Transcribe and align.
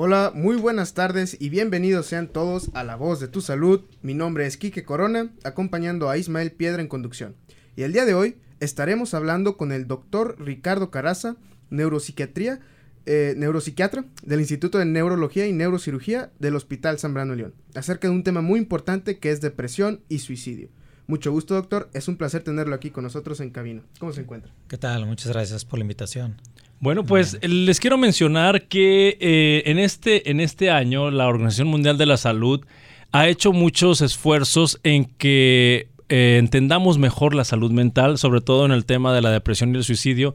Hola, 0.00 0.30
muy 0.32 0.54
buenas 0.54 0.94
tardes 0.94 1.36
y 1.40 1.48
bienvenidos 1.48 2.06
sean 2.06 2.28
todos 2.28 2.70
a 2.72 2.84
La 2.84 2.94
Voz 2.94 3.18
de 3.18 3.26
tu 3.26 3.40
Salud. 3.40 3.80
Mi 4.00 4.14
nombre 4.14 4.46
es 4.46 4.56
Quique 4.56 4.84
Corona, 4.84 5.32
acompañando 5.42 6.08
a 6.08 6.16
Ismael 6.16 6.52
Piedra 6.52 6.80
en 6.80 6.86
conducción. 6.86 7.34
Y 7.74 7.82
el 7.82 7.92
día 7.92 8.04
de 8.04 8.14
hoy 8.14 8.36
estaremos 8.60 9.12
hablando 9.12 9.56
con 9.56 9.72
el 9.72 9.88
doctor 9.88 10.36
Ricardo 10.38 10.92
Caraza, 10.92 11.34
neuropsiquiatría, 11.70 12.60
eh, 13.06 13.34
neuropsiquiatra 13.36 14.04
del 14.22 14.38
Instituto 14.38 14.78
de 14.78 14.84
Neurología 14.84 15.48
y 15.48 15.52
Neurocirugía 15.52 16.30
del 16.38 16.54
Hospital 16.54 17.00
San 17.00 17.12
Brano 17.12 17.34
León, 17.34 17.54
acerca 17.74 18.06
de 18.06 18.14
un 18.14 18.22
tema 18.22 18.40
muy 18.40 18.60
importante 18.60 19.18
que 19.18 19.32
es 19.32 19.40
depresión 19.40 20.02
y 20.08 20.20
suicidio. 20.20 20.68
Mucho 21.08 21.32
gusto, 21.32 21.54
doctor. 21.54 21.88
Es 21.94 22.06
un 22.06 22.16
placer 22.16 22.42
tenerlo 22.42 22.74
aquí 22.74 22.90
con 22.90 23.02
nosotros 23.02 23.40
en 23.40 23.48
cabina. 23.48 23.80
¿Cómo 23.98 24.12
se 24.12 24.20
encuentra? 24.20 24.52
¿Qué 24.68 24.76
tal? 24.76 25.06
Muchas 25.06 25.32
gracias 25.32 25.64
por 25.64 25.78
la 25.78 25.84
invitación. 25.84 26.36
Bueno, 26.80 27.02
pues 27.02 27.38
les 27.42 27.80
quiero 27.80 27.96
mencionar 27.96 28.68
que 28.68 29.16
eh, 29.18 29.62
en, 29.64 29.78
este, 29.78 30.30
en 30.30 30.38
este 30.38 30.70
año 30.70 31.10
la 31.10 31.26
Organización 31.26 31.68
Mundial 31.68 31.96
de 31.96 32.04
la 32.04 32.18
Salud 32.18 32.60
ha 33.10 33.26
hecho 33.26 33.54
muchos 33.54 34.02
esfuerzos 34.02 34.80
en 34.82 35.06
que 35.06 35.88
eh, 36.10 36.36
entendamos 36.38 36.98
mejor 36.98 37.34
la 37.34 37.44
salud 37.44 37.70
mental, 37.70 38.18
sobre 38.18 38.42
todo 38.42 38.66
en 38.66 38.72
el 38.72 38.84
tema 38.84 39.14
de 39.14 39.22
la 39.22 39.30
depresión 39.30 39.74
y 39.74 39.78
el 39.78 39.84
suicidio. 39.84 40.34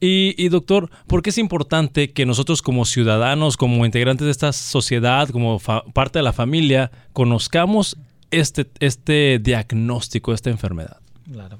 Y, 0.00 0.48
doctor, 0.48 0.90
¿por 1.06 1.22
qué 1.22 1.30
es 1.30 1.38
importante 1.38 2.12
que 2.12 2.26
nosotros 2.26 2.60
como 2.60 2.84
ciudadanos, 2.84 3.56
como 3.56 3.86
integrantes 3.86 4.26
de 4.26 4.30
esta 4.32 4.52
sociedad, 4.52 5.28
como 5.28 5.58
parte 5.58 6.18
de 6.18 6.22
la 6.22 6.34
familia, 6.34 6.90
conozcamos 7.14 7.96
este, 8.30 8.70
este 8.80 9.38
diagnóstico, 9.38 10.32
esta 10.32 10.50
enfermedad? 10.50 10.98
Claro. 11.30 11.58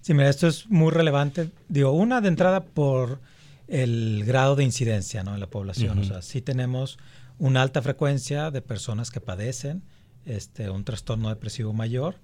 Sí, 0.00 0.14
mira, 0.14 0.28
esto 0.28 0.46
es 0.46 0.68
muy 0.68 0.92
relevante. 0.92 1.50
Digo, 1.68 1.92
una 1.92 2.20
de 2.20 2.28
entrada 2.28 2.64
por 2.64 3.20
el 3.68 4.24
grado 4.24 4.56
de 4.56 4.64
incidencia 4.64 5.22
¿no? 5.22 5.34
en 5.34 5.40
la 5.40 5.48
población. 5.48 5.98
O 5.98 6.04
sea, 6.04 6.22
sí 6.22 6.40
tenemos 6.40 6.98
una 7.38 7.62
alta 7.62 7.82
frecuencia 7.82 8.50
de 8.50 8.62
personas 8.62 9.10
que 9.10 9.20
padecen 9.20 9.82
este, 10.24 10.70
un 10.70 10.84
trastorno 10.84 11.28
depresivo 11.28 11.72
mayor. 11.72 12.16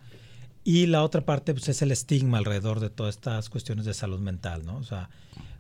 Y 0.65 0.87
la 0.87 1.03
otra 1.03 1.23
parte 1.23 1.53
pues, 1.55 1.69
es 1.69 1.83
el 1.83 1.91
estigma 1.91 2.39
alrededor 2.39 2.79
de 2.79 2.91
todas 2.91 3.17
estas 3.17 3.49
cuestiones 3.51 3.85
de 3.85 3.95
salud 3.95 4.21
mental, 4.21 4.65
¿no? 4.65 4.77
O 4.77 4.85
sea, 4.85 5.11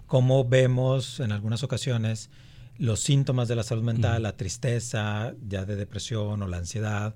cómo 0.06 0.44
vemos 0.44 1.18
en 1.18 1.32
algunas 1.32 1.64
ocasiones 1.64 2.30
los 2.78 3.00
síntomas 3.00 3.48
de 3.48 3.56
la 3.56 3.62
salud 3.64 3.82
mental, 3.82 4.22
la 4.22 4.36
tristeza 4.36 5.34
ya 5.48 5.64
de 5.64 5.76
depresión 5.76 6.42
o 6.42 6.48
la 6.48 6.58
ansiedad, 6.58 7.14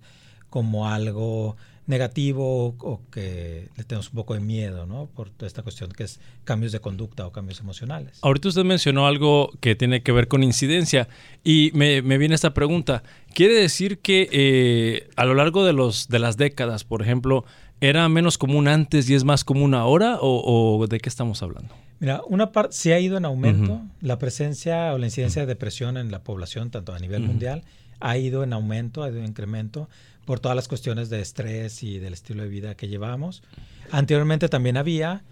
como 0.56 0.88
algo 0.88 1.54
negativo 1.86 2.74
o 2.78 3.02
que 3.12 3.68
le 3.76 3.84
tenemos 3.84 4.08
un 4.08 4.14
poco 4.14 4.32
de 4.32 4.40
miedo, 4.40 4.86
¿no? 4.86 5.04
Por 5.14 5.28
toda 5.28 5.46
esta 5.46 5.62
cuestión 5.62 5.90
que 5.92 6.04
es 6.04 6.18
cambios 6.44 6.72
de 6.72 6.80
conducta 6.80 7.26
o 7.26 7.30
cambios 7.30 7.60
emocionales. 7.60 8.18
Ahorita 8.22 8.48
usted 8.48 8.64
mencionó 8.64 9.06
algo 9.06 9.50
que 9.60 9.74
tiene 9.74 10.02
que 10.02 10.12
ver 10.12 10.28
con 10.28 10.42
incidencia 10.42 11.08
y 11.44 11.72
me, 11.74 12.00
viene 12.00 12.34
esta 12.34 12.54
pregunta. 12.54 13.02
¿Quiere 13.34 13.52
decir 13.52 13.98
que 13.98 14.30
eh, 14.32 15.10
a 15.16 15.26
lo 15.26 15.34
largo 15.34 15.62
de, 15.66 15.74
los, 15.74 16.08
de 16.08 16.20
las 16.20 16.38
décadas, 16.38 16.84
por 16.84 17.02
ejemplo, 17.02 17.44
era 17.82 18.08
menos 18.08 18.38
común 18.38 18.68
antes 18.68 19.10
y 19.10 19.14
es 19.14 19.24
más 19.24 19.44
común 19.44 19.74
ahora 19.74 20.16
o, 20.22 20.86
de 20.88 21.00
qué 21.00 21.10
estamos 21.10 21.42
hablando? 21.42 21.74
Mira, 22.00 22.22
una 22.28 22.50
parte 22.50 22.74
sí 22.74 22.92
ha 22.92 22.98
ido 22.98 23.18
en 23.18 23.26
aumento. 23.26 23.82
La 24.00 24.18
presencia 24.18 24.94
o 24.94 24.96
la 24.96 25.04
incidencia 25.04 25.42
de 25.42 25.48
depresión 25.48 25.98
en 25.98 26.10
la 26.10 26.24
población, 26.24 26.70
tanto 26.70 26.94
a 26.94 26.98
nivel 26.98 27.24
mundial, 27.24 27.62
ha 28.00 28.16
ido 28.19 28.42
en 28.42 28.52
aumento, 28.52 29.02
ha 29.02 29.08
ido 29.08 29.19
en 29.19 29.27
incremento 29.27 29.89
por 30.25 30.41
todas 30.41 30.56
las 30.56 30.69
cuestiones 30.69 31.08
de 31.08 31.20
estrés 31.20 31.83
y 31.83 31.98
del 31.98 32.12
estilo 32.12 32.42
de 32.42 32.48
vida 32.48 32.75
que 32.75 32.88
llevamos. 32.88 33.42
Anteriormente 33.91 34.48
también 34.48 34.77
había. 34.77 35.22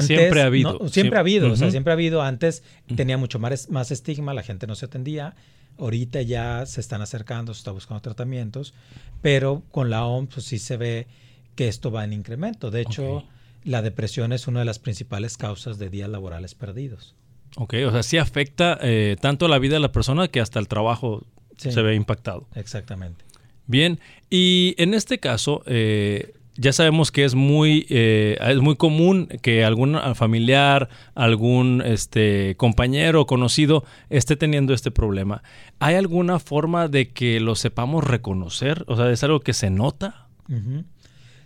siempre 0.00 0.42
ha 0.42 0.46
habido. 0.46 0.88
siempre, 0.88 1.16
ha 1.16 1.20
habido, 1.20 1.52
o 1.52 1.56
sea, 1.56 1.70
siempre 1.70 1.92
ha 1.92 1.94
habido. 1.94 2.20
Antes 2.22 2.62
tenía 2.96 3.16
mucho 3.16 3.38
más, 3.38 3.70
más 3.70 3.90
estigma, 3.90 4.34
la 4.34 4.42
gente 4.42 4.66
no 4.66 4.74
se 4.74 4.86
atendía. 4.86 5.34
Ahorita 5.78 6.20
ya 6.20 6.66
se 6.66 6.80
están 6.80 7.00
acercando, 7.00 7.54
se 7.54 7.58
está 7.58 7.70
buscando 7.70 8.02
tratamientos, 8.02 8.74
pero 9.22 9.62
con 9.70 9.88
la 9.88 10.04
OMS 10.04 10.34
pues, 10.34 10.46
sí 10.46 10.58
se 10.58 10.76
ve 10.76 11.06
que 11.54 11.68
esto 11.68 11.90
va 11.90 12.04
en 12.04 12.12
incremento. 12.12 12.70
De 12.70 12.82
hecho, 12.82 13.24
la 13.64 13.82
depresión 13.82 14.32
es 14.32 14.48
una 14.48 14.60
de 14.60 14.66
las 14.66 14.78
principales 14.78 15.36
causas 15.36 15.78
de 15.78 15.88
días 15.88 16.10
laborales 16.10 16.54
perdidos. 16.54 17.14
Ok, 17.56 17.74
o 17.86 17.90
sea, 17.90 18.02
sí 18.02 18.18
afecta 18.18 18.78
eh, 18.80 19.16
tanto 19.20 19.46
la 19.46 19.58
vida 19.58 19.74
de 19.74 19.80
la 19.80 19.92
persona 19.92 20.28
que 20.28 20.40
hasta 20.40 20.58
el 20.58 20.68
trabajo 20.68 21.24
se 21.70 21.82
ve 21.82 21.94
impactado. 21.94 22.46
Exactamente. 22.54 23.24
Bien, 23.66 24.00
y 24.28 24.74
en 24.78 24.94
este 24.94 25.18
caso, 25.18 25.62
eh, 25.66 26.34
ya 26.56 26.72
sabemos 26.72 27.10
que 27.10 27.24
es 27.24 27.34
muy, 27.34 27.86
eh, 27.88 28.36
es 28.40 28.58
muy 28.58 28.76
común 28.76 29.28
que 29.40 29.64
algún 29.64 29.98
familiar, 30.14 30.88
algún 31.14 31.82
este, 31.84 32.56
compañero 32.56 33.26
conocido 33.26 33.84
esté 34.10 34.36
teniendo 34.36 34.74
este 34.74 34.90
problema. 34.90 35.42
¿Hay 35.78 35.94
alguna 35.94 36.38
forma 36.38 36.88
de 36.88 37.10
que 37.10 37.40
lo 37.40 37.54
sepamos 37.54 38.04
reconocer? 38.04 38.84
O 38.88 38.96
sea, 38.96 39.10
¿es 39.10 39.22
algo 39.24 39.40
que 39.40 39.54
se 39.54 39.70
nota? 39.70 40.28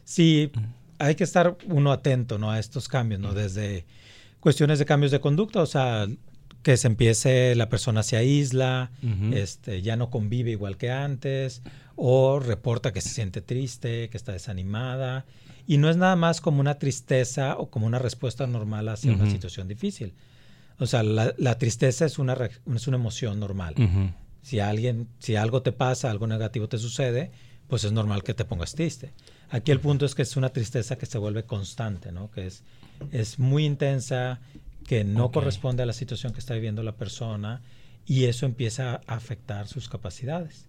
Sí, 0.05 0.50
hay 0.99 1.15
que 1.15 1.25
estar 1.25 1.56
uno 1.66 1.93
atento 1.93 2.38
¿no? 2.38 2.50
a 2.50 2.59
estos 2.59 2.88
cambios, 2.88 3.21
¿no? 3.21 3.32
Desde 3.34 3.84
cuestiones 4.41 4.78
de 4.78 4.87
cambios 4.87 5.12
de 5.12 5.21
conducta, 5.21 5.60
o 5.60 5.66
sea, 5.66 6.06
que 6.66 6.77
se 6.77 6.88
empiece, 6.88 7.54
la 7.54 7.69
persona 7.69 8.03
se 8.03 8.16
aísla, 8.16 8.91
este, 9.32 9.82
ya 9.82 9.94
no 9.94 10.10
convive 10.10 10.50
igual 10.50 10.77
que 10.77 10.91
antes, 10.91 11.62
o 11.94 12.41
reporta 12.41 12.93
que 12.93 13.00
se 13.00 13.10
siente 13.10 13.41
triste, 13.41 14.09
que 14.09 14.16
está 14.16 14.32
desanimada, 14.32 15.26
y 15.69 15.78
no 15.78 15.88
es 15.88 15.97
nada 15.97 16.16
más 16.16 16.41
como 16.41 16.59
una 16.59 16.81
tristeza 16.81 17.56
o 17.56 17.71
como 17.71 17.87
una 17.87 18.00
respuesta 18.00 18.49
normal 18.49 18.88
hacia 18.88 19.12
una 19.12 19.31
situación 19.31 19.69
difícil. 19.69 20.15
O 20.81 20.87
sea, 20.87 21.05
la, 21.05 21.56
tristeza 21.56 22.05
es 22.05 22.19
una, 22.19 22.37
es 22.75 22.88
una 22.88 22.97
emoción 22.97 23.38
normal. 23.38 23.76
Si 24.43 24.59
alguien, 24.59 25.06
si 25.21 25.37
algo 25.37 25.62
te 25.62 25.71
pasa, 25.71 26.10
algo 26.10 26.26
negativo 26.26 26.69
te 26.69 26.78
sucede, 26.78 27.31
pues 27.69 27.84
es 27.84 27.93
normal 27.93 28.25
que 28.25 28.34
te 28.34 28.44
pongas 28.44 28.75
triste. 28.75 29.12
Aquí 29.50 29.71
el 29.71 29.78
punto 29.78 30.05
es 30.05 30.16
que 30.16 30.22
es 30.22 30.37
una 30.37 30.49
tristeza 30.49 30.99
que 30.99 31.06
se 31.06 31.19
vuelve 31.19 31.44
constante, 31.44 32.10
¿no? 32.10 32.28
Que 32.32 32.49
es, 32.49 32.65
es 33.12 33.38
muy 33.38 33.65
intensa, 33.65 34.41
que 34.87 35.05
no 35.05 35.31
corresponde 35.31 35.83
a 35.83 35.87
la 35.87 35.93
situación 35.93 36.33
que 36.33 36.39
está 36.39 36.55
viviendo 36.55 36.83
la 36.83 36.97
persona 36.97 37.63
y 38.05 38.25
eso 38.25 38.47
empieza 38.47 39.01
a 39.07 39.15
afectar 39.15 39.67
sus 39.67 39.89
capacidades. 39.89 40.69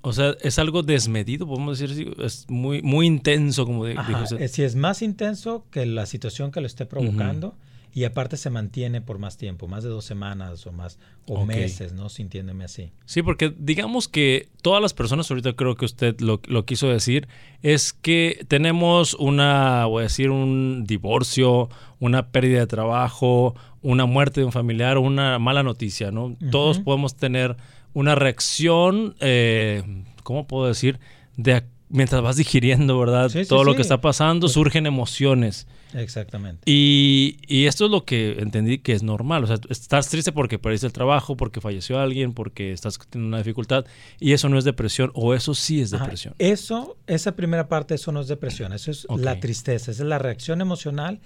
O 0.00 0.12
sea, 0.12 0.36
es 0.40 0.58
algo 0.58 0.82
desmedido, 0.82 1.46
podemos 1.46 1.78
decir, 1.78 2.14
es 2.20 2.48
muy, 2.48 2.82
muy 2.82 3.06
intenso, 3.06 3.66
como 3.66 3.84
dijo 3.84 4.00
usted. 4.22 4.48
Si 4.48 4.62
es 4.62 4.74
más 4.74 5.02
intenso 5.02 5.66
que 5.70 5.84
la 5.86 6.06
situación 6.06 6.50
que 6.50 6.60
lo 6.60 6.66
esté 6.66 6.86
provocando, 6.86 7.56
y 7.98 8.04
aparte 8.04 8.36
se 8.36 8.48
mantiene 8.48 9.00
por 9.00 9.18
más 9.18 9.36
tiempo, 9.36 9.66
más 9.66 9.82
de 9.82 9.90
dos 9.90 10.04
semanas 10.04 10.64
o 10.68 10.72
más, 10.72 11.00
o 11.26 11.44
meses, 11.44 11.94
¿no? 11.94 12.08
Sintiéndome 12.08 12.62
así. 12.62 12.92
Sí, 13.06 13.22
porque 13.22 13.52
digamos 13.58 14.06
que 14.06 14.50
todas 14.62 14.80
las 14.80 14.94
personas, 14.94 15.28
ahorita 15.28 15.54
creo 15.54 15.74
que 15.74 15.84
usted 15.84 16.20
lo, 16.20 16.40
lo, 16.46 16.64
quiso 16.64 16.86
decir, 16.86 17.26
es 17.60 17.92
que 17.92 18.44
tenemos 18.46 19.14
una, 19.14 19.84
voy 19.86 20.02
a 20.02 20.04
decir, 20.04 20.30
un 20.30 20.84
divorcio, 20.86 21.70
una 21.98 22.28
pérdida 22.28 22.60
de 22.60 22.68
trabajo, 22.68 23.56
una 23.82 24.06
muerte 24.06 24.42
de 24.42 24.46
un 24.46 24.52
familiar 24.52 24.96
una 24.98 25.40
mala 25.40 25.64
noticia, 25.64 26.12
¿no? 26.12 26.36
Todos 26.52 26.78
podemos 26.78 27.16
tener 27.16 27.56
una 27.94 28.14
reacción, 28.14 29.16
eh, 29.18 30.04
¿cómo 30.22 30.46
puedo 30.46 30.68
decir? 30.68 31.00
De 31.36 31.64
mientras 31.88 32.22
vas 32.22 32.36
digiriendo, 32.36 32.96
¿verdad? 32.96 33.28
Todo 33.48 33.64
lo 33.64 33.74
que 33.74 33.82
está 33.82 34.00
pasando, 34.00 34.44
pues 34.44 34.52
surgen 34.52 34.86
emociones. 34.86 35.66
Exactamente. 35.94 36.62
Y, 36.70 37.38
y, 37.46 37.66
esto 37.66 37.86
es 37.86 37.90
lo 37.90 38.04
que 38.04 38.38
entendí 38.40 38.78
que 38.78 38.92
es 38.92 39.02
normal. 39.02 39.44
O 39.44 39.46
sea, 39.46 39.56
estás 39.70 40.08
triste 40.08 40.32
porque 40.32 40.58
perdiste 40.58 40.86
el 40.86 40.92
trabajo, 40.92 41.36
porque 41.36 41.60
falleció 41.60 41.98
alguien, 41.98 42.34
porque 42.34 42.72
estás 42.72 42.98
teniendo 43.08 43.28
una 43.28 43.38
dificultad. 43.38 43.86
Y 44.20 44.32
eso 44.32 44.48
no 44.48 44.58
es 44.58 44.64
depresión, 44.64 45.10
o 45.14 45.34
eso 45.34 45.54
sí 45.54 45.80
es 45.80 45.90
depresión. 45.90 46.34
Eso, 46.38 46.98
esa 47.06 47.36
primera 47.36 47.68
parte, 47.68 47.94
eso 47.94 48.12
no 48.12 48.20
es 48.20 48.28
depresión. 48.28 48.72
Eso 48.72 48.90
es 48.90 49.06
la 49.08 49.40
tristeza. 49.40 49.90
Esa 49.90 50.02
es 50.02 50.08
la 50.08 50.18
reacción 50.18 50.60
emocional 50.60 51.20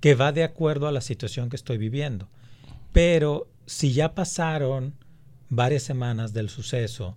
que 0.00 0.14
va 0.14 0.32
de 0.32 0.44
acuerdo 0.44 0.88
a 0.88 0.92
la 0.92 1.00
situación 1.00 1.50
que 1.50 1.56
estoy 1.56 1.78
viviendo. 1.78 2.28
Pero 2.92 3.48
si 3.66 3.92
ya 3.92 4.14
pasaron 4.14 4.94
varias 5.50 5.82
semanas 5.82 6.32
del 6.32 6.48
suceso 6.48 7.16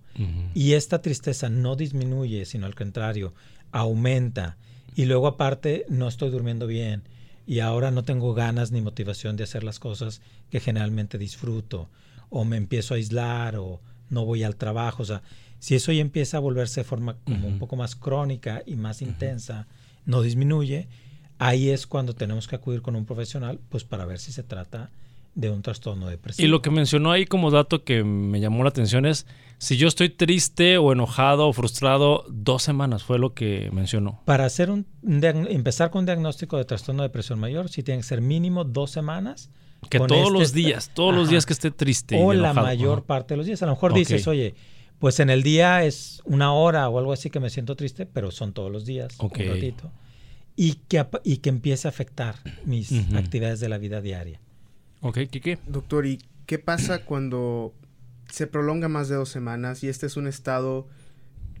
y 0.54 0.72
esta 0.72 1.02
tristeza 1.02 1.48
no 1.48 1.76
disminuye, 1.76 2.44
sino 2.44 2.66
al 2.66 2.74
contrario, 2.74 3.34
aumenta 3.70 4.56
y 4.94 5.06
luego 5.06 5.26
aparte 5.26 5.84
no 5.88 6.08
estoy 6.08 6.30
durmiendo 6.30 6.66
bien. 6.66 7.02
Y 7.46 7.58
ahora 7.60 7.90
no 7.90 8.04
tengo 8.04 8.34
ganas 8.34 8.70
ni 8.70 8.80
motivación 8.80 9.36
de 9.36 9.44
hacer 9.44 9.64
las 9.64 9.78
cosas 9.78 10.20
que 10.50 10.60
generalmente 10.60 11.18
disfruto. 11.18 11.88
O 12.30 12.44
me 12.44 12.56
empiezo 12.56 12.94
a 12.94 12.98
aislar 12.98 13.56
o 13.56 13.80
no 14.10 14.24
voy 14.24 14.42
al 14.42 14.56
trabajo, 14.56 15.02
o 15.02 15.06
sea, 15.06 15.22
si 15.58 15.74
eso 15.74 15.92
ya 15.92 16.00
empieza 16.00 16.36
a 16.36 16.40
volverse 16.40 16.80
de 16.80 16.84
forma 16.84 17.16
como 17.24 17.46
un 17.46 17.58
poco 17.58 17.76
más 17.76 17.94
crónica 17.94 18.62
y 18.66 18.74
más 18.74 19.00
intensa, 19.00 19.68
no 20.04 20.20
disminuye, 20.20 20.88
ahí 21.38 21.70
es 21.70 21.86
cuando 21.86 22.14
tenemos 22.14 22.48
que 22.48 22.56
acudir 22.56 22.82
con 22.82 22.96
un 22.96 23.06
profesional 23.06 23.60
pues 23.68 23.84
para 23.84 24.04
ver 24.04 24.18
si 24.18 24.32
se 24.32 24.42
trata 24.42 24.90
de 25.34 25.50
un 25.50 25.62
trastorno 25.62 26.08
depresivo. 26.08 26.46
Y 26.46 26.50
lo 26.50 26.62
que 26.62 26.70
mencionó 26.70 27.10
ahí 27.10 27.24
como 27.26 27.50
dato 27.50 27.84
que 27.84 28.04
me 28.04 28.40
llamó 28.40 28.62
la 28.62 28.68
atención 28.68 29.06
es, 29.06 29.26
si 29.58 29.76
yo 29.76 29.88
estoy 29.88 30.10
triste 30.10 30.76
o 30.78 30.92
enojado 30.92 31.48
o 31.48 31.52
frustrado, 31.52 32.24
dos 32.28 32.62
semanas 32.62 33.04
fue 33.04 33.18
lo 33.18 33.32
que 33.32 33.70
mencionó. 33.72 34.20
Para 34.24 34.44
hacer 34.44 34.70
un, 34.70 34.86
empezar 35.02 35.90
con 35.90 36.00
un 36.00 36.06
diagnóstico 36.06 36.58
de 36.58 36.64
trastorno 36.64 37.02
de 37.02 37.08
depresión 37.08 37.38
mayor, 37.38 37.68
sí 37.68 37.82
tiene 37.82 38.00
que 38.00 38.06
ser 38.06 38.20
mínimo 38.20 38.64
dos 38.64 38.90
semanas 38.90 39.50
Que 39.88 39.98
todos 39.98 40.30
los 40.30 40.42
este 40.42 40.58
días, 40.58 40.90
todos 40.94 41.14
los 41.14 41.28
días 41.30 41.46
que 41.46 41.52
esté 41.52 41.70
triste. 41.70 42.20
O 42.20 42.32
la 42.32 42.52
mayor 42.52 43.04
parte 43.04 43.34
de 43.34 43.38
los 43.38 43.46
días. 43.46 43.62
A 43.62 43.66
lo 43.66 43.72
mejor 43.72 43.94
dices, 43.94 44.26
oye, 44.26 44.54
pues 44.98 45.18
en 45.20 45.30
el 45.30 45.42
día 45.42 45.84
es 45.84 46.22
una 46.24 46.52
hora 46.52 46.88
o 46.88 46.98
algo 46.98 47.12
así 47.12 47.30
que 47.30 47.40
me 47.40 47.50
siento 47.50 47.74
triste, 47.74 48.06
pero 48.06 48.30
son 48.30 48.52
todos 48.52 48.70
los 48.70 48.84
días, 48.84 49.18
un 49.18 49.30
ratito. 49.30 49.90
Y 50.54 50.74
que, 50.88 51.06
y 51.24 51.38
que 51.38 51.48
empiece 51.48 51.88
a 51.88 51.90
afectar 51.90 52.36
mis 52.64 52.92
actividades 53.14 53.60
de 53.60 53.68
la 53.68 53.78
vida 53.78 54.00
diaria. 54.00 54.40
Ok, 55.02 55.18
¿qué, 55.30 55.58
Doctor, 55.66 56.06
¿y 56.06 56.20
qué 56.46 56.58
pasa 56.58 57.04
cuando 57.04 57.74
se 58.30 58.46
prolonga 58.46 58.88
más 58.88 59.08
de 59.08 59.16
dos 59.16 59.28
semanas 59.28 59.82
y 59.82 59.88
este 59.88 60.06
es 60.06 60.16
un 60.16 60.28
estado 60.28 60.86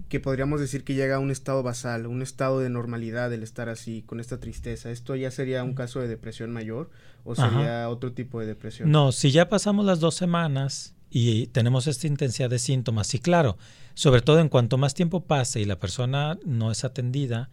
que 0.08 0.20
podríamos 0.20 0.60
decir 0.60 0.84
que 0.84 0.94
llega 0.94 1.16
a 1.16 1.18
un 1.18 1.30
estado 1.30 1.62
basal, 1.62 2.06
un 2.06 2.22
estado 2.22 2.60
de 2.60 2.70
normalidad 2.70 3.32
el 3.32 3.42
estar 3.42 3.68
así, 3.68 4.02
con 4.02 4.20
esta 4.20 4.38
tristeza. 4.38 4.90
¿Esto 4.90 5.16
ya 5.16 5.30
sería 5.30 5.64
un 5.64 5.74
caso 5.74 6.00
de 6.00 6.06
depresión 6.06 6.52
mayor 6.52 6.90
o 7.24 7.34
sería 7.34 7.88
otro 7.88 8.12
tipo 8.12 8.38
de 8.38 8.46
depresión? 8.46 8.90
No, 8.90 9.10
si 9.10 9.32
ya 9.32 9.48
pasamos 9.48 9.84
las 9.86 9.98
dos 9.98 10.14
semanas 10.14 10.94
y 11.10 11.48
tenemos 11.48 11.88
esta 11.88 12.06
intensidad 12.06 12.48
de 12.48 12.60
síntomas, 12.60 13.08
sí, 13.08 13.18
claro, 13.18 13.58
sobre 13.94 14.20
todo 14.20 14.38
en 14.38 14.48
cuanto 14.48 14.78
más 14.78 14.94
tiempo 14.94 15.24
pase 15.24 15.60
y 15.60 15.64
la 15.64 15.80
persona 15.80 16.38
no 16.44 16.70
es 16.70 16.84
atendida, 16.84 17.50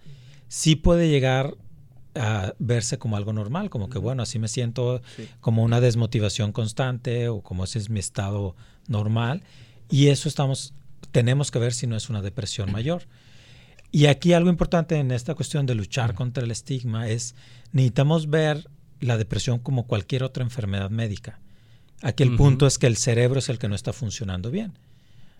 sí 0.49 0.75
puede 0.75 1.09
llegar 1.09 1.55
a 2.15 2.53
verse 2.59 2.97
como 2.97 3.17
algo 3.17 3.33
normal, 3.33 3.69
como 3.69 3.89
que 3.89 3.99
bueno, 3.99 4.23
así 4.23 4.39
me 4.39 4.47
siento 4.47 5.01
como 5.41 5.63
una 5.63 5.79
desmotivación 5.79 6.51
constante 6.51 7.29
o 7.29 7.41
como 7.41 7.63
ese 7.63 7.79
es 7.79 7.89
mi 7.89 7.99
estado 7.99 8.55
normal 8.87 9.43
y 9.89 10.07
eso 10.07 10.27
estamos 10.27 10.73
tenemos 11.11 11.51
que 11.51 11.59
ver 11.59 11.73
si 11.73 11.87
no 11.87 11.95
es 11.95 12.09
una 12.09 12.21
depresión 12.21 12.71
mayor. 12.71 13.03
Y 13.91 14.05
aquí 14.05 14.33
algo 14.33 14.49
importante 14.49 14.97
en 14.97 15.11
esta 15.11 15.33
cuestión 15.33 15.65
de 15.65 15.75
luchar 15.75 16.13
contra 16.13 16.43
el 16.43 16.51
estigma 16.51 17.07
es 17.07 17.35
necesitamos 17.71 18.29
ver 18.29 18.69
la 18.99 19.17
depresión 19.17 19.59
como 19.59 19.87
cualquier 19.87 20.23
otra 20.23 20.43
enfermedad 20.43 20.89
médica. 20.89 21.39
Aquí 22.01 22.23
el 22.23 22.35
punto 22.35 22.67
es 22.67 22.77
que 22.77 22.87
el 22.87 22.97
cerebro 22.97 23.39
es 23.39 23.49
el 23.49 23.57
que 23.57 23.67
no 23.67 23.75
está 23.75 23.91
funcionando 23.91 24.51
bien. 24.51 24.77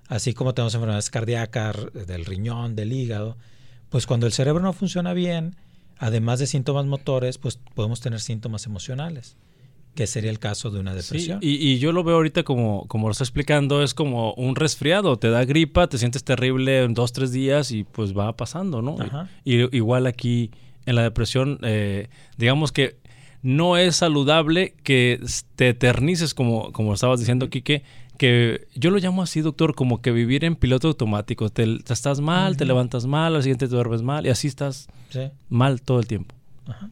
Así 0.07 0.33
como 0.33 0.53
tenemos 0.53 0.73
enfermedades 0.73 1.09
cardíacas, 1.09 1.75
del 2.07 2.25
riñón, 2.25 2.75
del 2.75 2.91
hígado, 2.91 3.37
pues 3.89 4.07
cuando 4.07 4.25
el 4.25 4.33
cerebro 4.33 4.61
no 4.61 4.73
funciona 4.73 5.13
bien, 5.13 5.55
además 5.99 6.39
de 6.39 6.47
síntomas 6.47 6.85
motores, 6.85 7.37
pues 7.37 7.59
podemos 7.75 7.99
tener 7.99 8.21
síntomas 8.21 8.65
emocionales 8.65 9.37
que 9.95 10.07
sería 10.07 10.31
el 10.31 10.39
caso 10.39 10.71
de 10.71 10.79
una 10.79 10.93
depresión. 10.93 11.39
y, 11.41 11.77
yo 11.79 11.91
lo 11.91 12.03
veo 12.03 12.15
ahorita 12.15 12.43
como, 12.43 12.87
como 12.87 13.07
lo 13.07 13.11
está 13.11 13.23
explicando, 13.23 13.83
es 13.83 13.93
como 13.93 14.33
un 14.35 14.55
resfriado, 14.55 15.17
te 15.17 15.29
da 15.29 15.43
gripa, 15.43 15.87
te 15.87 15.97
sientes 15.97 16.23
terrible 16.23 16.83
en 16.83 16.93
dos, 16.93 17.11
tres 17.11 17.33
días 17.33 17.71
y 17.71 17.83
pues 17.83 18.17
va 18.17 18.35
pasando, 18.37 18.81
¿no? 18.81 18.95
Y, 19.43 19.75
igual 19.75 20.07
aquí 20.07 20.51
en 20.85 20.95
la 20.95 21.03
depresión, 21.03 21.59
eh, 21.63 22.07
digamos 22.37 22.71
que 22.71 22.97
no 23.41 23.77
es 23.77 23.97
saludable 23.97 24.73
que 24.83 25.19
te 25.55 25.69
eternices, 25.69 26.33
como, 26.33 26.71
como 26.71 26.93
estabas 26.93 27.19
diciendo, 27.19 27.49
Quique, 27.49 27.83
que 28.19 28.67
yo 28.75 28.91
lo 28.91 28.99
llamo 28.99 29.23
así, 29.23 29.41
doctor, 29.41 29.73
como 29.73 30.03
que 30.03 30.11
vivir 30.11 30.45
en 30.45 30.55
piloto 30.55 30.89
automático. 30.89 31.49
Te, 31.49 31.63
estás 31.89 32.21
mal, 32.21 32.57
te 32.57 32.65
levantas 32.65 33.07
mal, 33.07 33.35
al 33.35 33.41
siguiente 33.41 33.67
te 33.67 33.73
duermes 33.73 34.03
mal 34.03 34.27
y 34.27 34.29
así 34.29 34.47
estás 34.47 34.87
mal 35.49 35.81
todo 35.81 35.99
el 35.99 36.05
tiempo. 36.05 36.35
Ajá. 36.67 36.91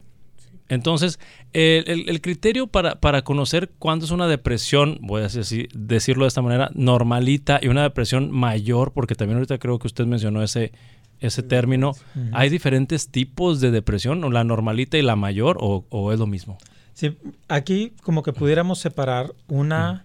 Entonces, 0.68 1.18
el, 1.52 2.20
criterio 2.20 2.66
para, 2.66 3.00
para, 3.00 3.22
conocer 3.22 3.70
cuándo 3.78 4.04
es 4.04 4.10
una 4.10 4.26
depresión, 4.26 4.98
voy 5.00 5.22
a 5.22 5.28
decirlo 5.28 6.24
de 6.24 6.28
esta 6.28 6.42
manera, 6.42 6.70
normalita 6.74 7.58
y 7.62 7.68
una 7.68 7.82
depresión 7.82 8.30
mayor, 8.30 8.92
porque 8.92 9.14
también 9.14 9.38
ahorita 9.38 9.58
creo 9.58 9.78
que 9.78 9.86
usted 9.86 10.04
mencionó 10.04 10.42
ese, 10.42 10.72
ese 11.20 11.42
término, 11.42 11.92
¿hay 12.32 12.50
diferentes 12.50 13.08
tipos 13.08 13.60
de 13.60 13.70
depresión, 13.70 14.22
o 14.24 14.30
la 14.30 14.44
normalita 14.44 14.98
y 14.98 15.02
la 15.02 15.16
mayor, 15.16 15.56
o, 15.60 16.12
es 16.12 16.18
lo 16.18 16.26
mismo? 16.26 16.58
Sí, 16.92 17.16
aquí 17.48 17.94
como 18.02 18.22
que 18.22 18.32
pudiéramos 18.32 18.78
separar 18.78 19.32
una, 19.46 20.04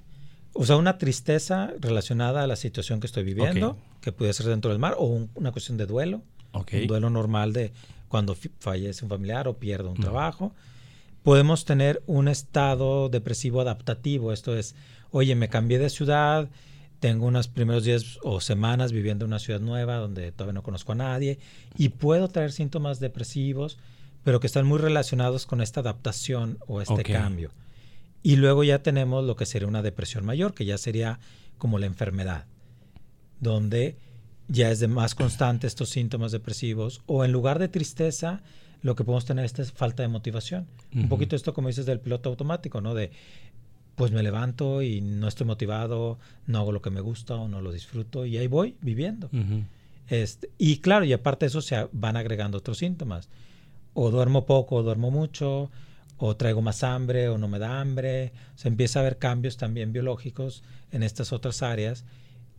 o 0.54 0.66
sea, 0.66 0.78
una 0.78 0.98
tristeza 0.98 1.74
relacionada 1.80 2.44
a 2.44 2.48
la 2.48 2.56
situación 2.56 3.00
que 3.00 3.08
estoy 3.08 3.24
viviendo, 3.24 3.78
que 4.02 4.12
puede 4.12 4.34
ser 4.34 4.48
dentro 4.48 4.72
del 4.72 4.80
mar, 4.80 4.96
o 4.98 5.28
una 5.34 5.52
cuestión 5.52 5.78
de 5.78 5.86
duelo, 5.86 6.22
un 6.54 6.88
duelo 6.88 7.10
normal 7.10 7.54
de 7.54 7.72
cuando 8.08 8.36
fallece 8.60 9.04
un 9.04 9.10
familiar 9.10 9.48
o 9.48 9.58
pierde 9.58 9.90
un 9.90 10.00
trabajo. 10.00 10.54
Podemos 11.24 11.66
tener 11.66 12.04
un 12.06 12.28
estado 12.28 13.10
depresivo 13.10 13.62
adaptativo, 13.62 14.32
esto 14.32 14.56
es, 14.56 14.76
oye, 15.12 15.36
me 15.36 15.50
cambié 15.50 15.80
de 15.80 15.90
ciudad, 15.90 16.50
tengo 17.00 17.26
unos 17.26 17.48
primeros 17.48 17.84
días 17.84 18.20
o 18.22 18.40
semanas 18.40 18.92
viviendo 18.92 19.26
en 19.26 19.32
una 19.32 19.40
ciudad 19.40 19.60
nueva 19.60 19.98
donde 19.98 20.32
todavía 20.32 20.54
no 20.54 20.64
conozco 20.64 20.92
a 20.92 20.96
nadie 20.96 21.40
y 21.78 21.90
puedo 21.90 22.28
traer 22.28 22.52
síntomas 22.52 23.00
depresivos, 23.00 23.78
pero 24.24 24.40
que 24.40 24.48
están 24.48 24.66
muy 24.66 24.78
relacionados 24.78 25.46
con 25.46 25.62
esta 25.62 25.80
adaptación 25.80 26.60
o 26.68 26.82
este 26.82 27.04
cambio. 27.04 27.52
Y 28.24 28.38
luego 28.38 28.64
ya 28.64 28.82
tenemos 28.82 29.24
lo 29.24 29.36
que 29.36 29.46
sería 29.46 29.68
una 29.68 29.82
depresión 29.82 30.26
mayor, 30.26 30.54
que 30.54 30.66
ya 30.66 30.78
sería 30.78 31.20
como 31.58 31.78
la 31.78 31.86
enfermedad, 31.86 32.46
donde 33.40 33.98
ya 34.48 34.72
es 34.72 34.80
de 34.80 34.88
más 34.88 35.14
constante 35.14 35.68
estos 35.68 35.90
síntomas 35.90 36.32
depresivos, 36.32 37.02
o 37.06 37.26
en 37.26 37.32
lugar 37.32 37.60
de 37.60 37.68
tristeza, 37.68 38.42
lo 38.82 38.96
que 38.96 39.04
podemos 39.04 39.26
tener 39.26 39.46
es 39.46 39.72
falta 39.72 40.04
de 40.04 40.10
motivación. 40.10 40.68
Un 40.94 41.10
poquito 41.10 41.36
esto 41.36 41.54
como 41.54 41.68
dices 41.68 41.86
del 41.86 42.00
piloto 42.00 42.30
automático, 42.30 42.82
¿no? 42.82 42.94
De 42.94 43.12
pues 43.96 44.12
me 44.12 44.24
levanto 44.24 44.82
y 44.82 45.02
no 45.02 45.28
estoy 45.28 45.46
motivado, 45.46 46.18
no 46.48 46.60
hago 46.60 46.72
lo 46.72 46.82
que 46.82 46.90
me 46.90 47.02
gusta 47.02 47.36
o 47.36 47.48
no 47.48 47.62
lo 47.62 47.72
disfruto 47.72 48.26
y 48.26 48.38
ahí 48.38 48.48
voy 48.48 48.76
viviendo. 48.82 49.30
este, 50.08 50.50
y 50.58 50.78
claro, 50.78 51.06
y 51.06 51.14
aparte 51.14 51.46
de 51.46 51.48
eso 51.50 51.62
se 51.62 51.88
van 51.92 52.18
agregando 52.18 52.58
otros 52.58 52.78
síntomas. 52.78 53.30
O 53.94 54.10
duermo 54.10 54.46
poco 54.46 54.78
o 54.78 54.84
duermo 54.84 55.12
mucho, 55.12 55.70
o 56.26 56.38
traigo 56.38 56.62
más 56.62 56.84
hambre 56.84 57.28
o 57.28 57.38
no 57.38 57.50
me 57.50 57.60
da 57.60 57.82
hambre. 57.82 58.32
Se 58.56 58.70
empieza 58.70 59.00
a 59.00 59.02
haber 59.02 59.18
cambios 59.18 59.58
también 59.58 59.92
biológicos 59.92 60.64
en 60.92 61.04
estas 61.04 61.34
otras 61.34 61.62
áreas 61.62 62.06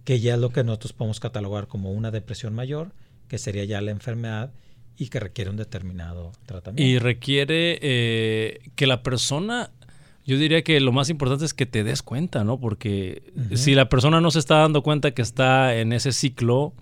que 0.04 0.20
ya 0.20 0.34
es 0.34 0.40
lo 0.40 0.50
que 0.50 0.62
nosotros 0.64 0.92
podemos 0.92 1.18
catalogar 1.18 1.66
como 1.66 1.90
una 1.92 2.10
depresión 2.10 2.54
mayor, 2.54 2.92
que 3.26 3.38
sería 3.38 3.64
ya 3.64 3.80
la 3.80 3.90
enfermedad 3.90 4.52
y 4.98 5.08
que 5.08 5.18
requiere 5.18 5.50
un 5.50 5.56
determinado 5.56 6.32
tratamiento. 6.44 6.82
Y 6.82 6.98
requiere 6.98 7.78
eh, 7.80 8.60
que 8.76 8.86
la 8.86 9.02
persona, 9.02 9.70
yo 10.26 10.36
diría 10.36 10.62
que 10.62 10.78
lo 10.80 10.92
más 10.92 11.08
importante 11.08 11.46
es 11.46 11.54
que 11.54 11.64
te 11.64 11.84
des 11.84 12.02
cuenta, 12.02 12.44
¿no? 12.44 12.60
Porque 12.60 13.32
si 13.54 13.74
la 13.74 13.88
persona 13.88 14.20
no 14.20 14.30
se 14.30 14.40
está 14.40 14.58
dando 14.58 14.82
cuenta 14.82 15.12
que 15.12 15.22
está 15.22 15.74
en 15.74 15.94
ese 15.94 16.12
ciclo, 16.12 16.74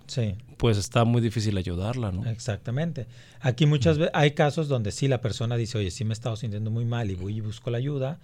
pues 0.62 0.78
está 0.78 1.04
muy 1.04 1.20
difícil 1.20 1.58
ayudarla, 1.58 2.12
¿no? 2.12 2.24
Exactamente. 2.24 3.08
Aquí 3.40 3.66
muchas 3.66 3.98
veces 3.98 4.12
hay 4.14 4.30
casos 4.30 4.68
donde 4.68 4.92
sí 4.92 5.08
la 5.08 5.20
persona 5.20 5.56
dice, 5.56 5.76
oye, 5.76 5.90
sí 5.90 6.04
me 6.04 6.10
he 6.10 6.12
estado 6.12 6.36
sintiendo 6.36 6.70
muy 6.70 6.84
mal 6.84 7.10
y 7.10 7.16
voy 7.16 7.38
y 7.38 7.40
busco 7.40 7.68
la 7.72 7.78
ayuda. 7.78 8.20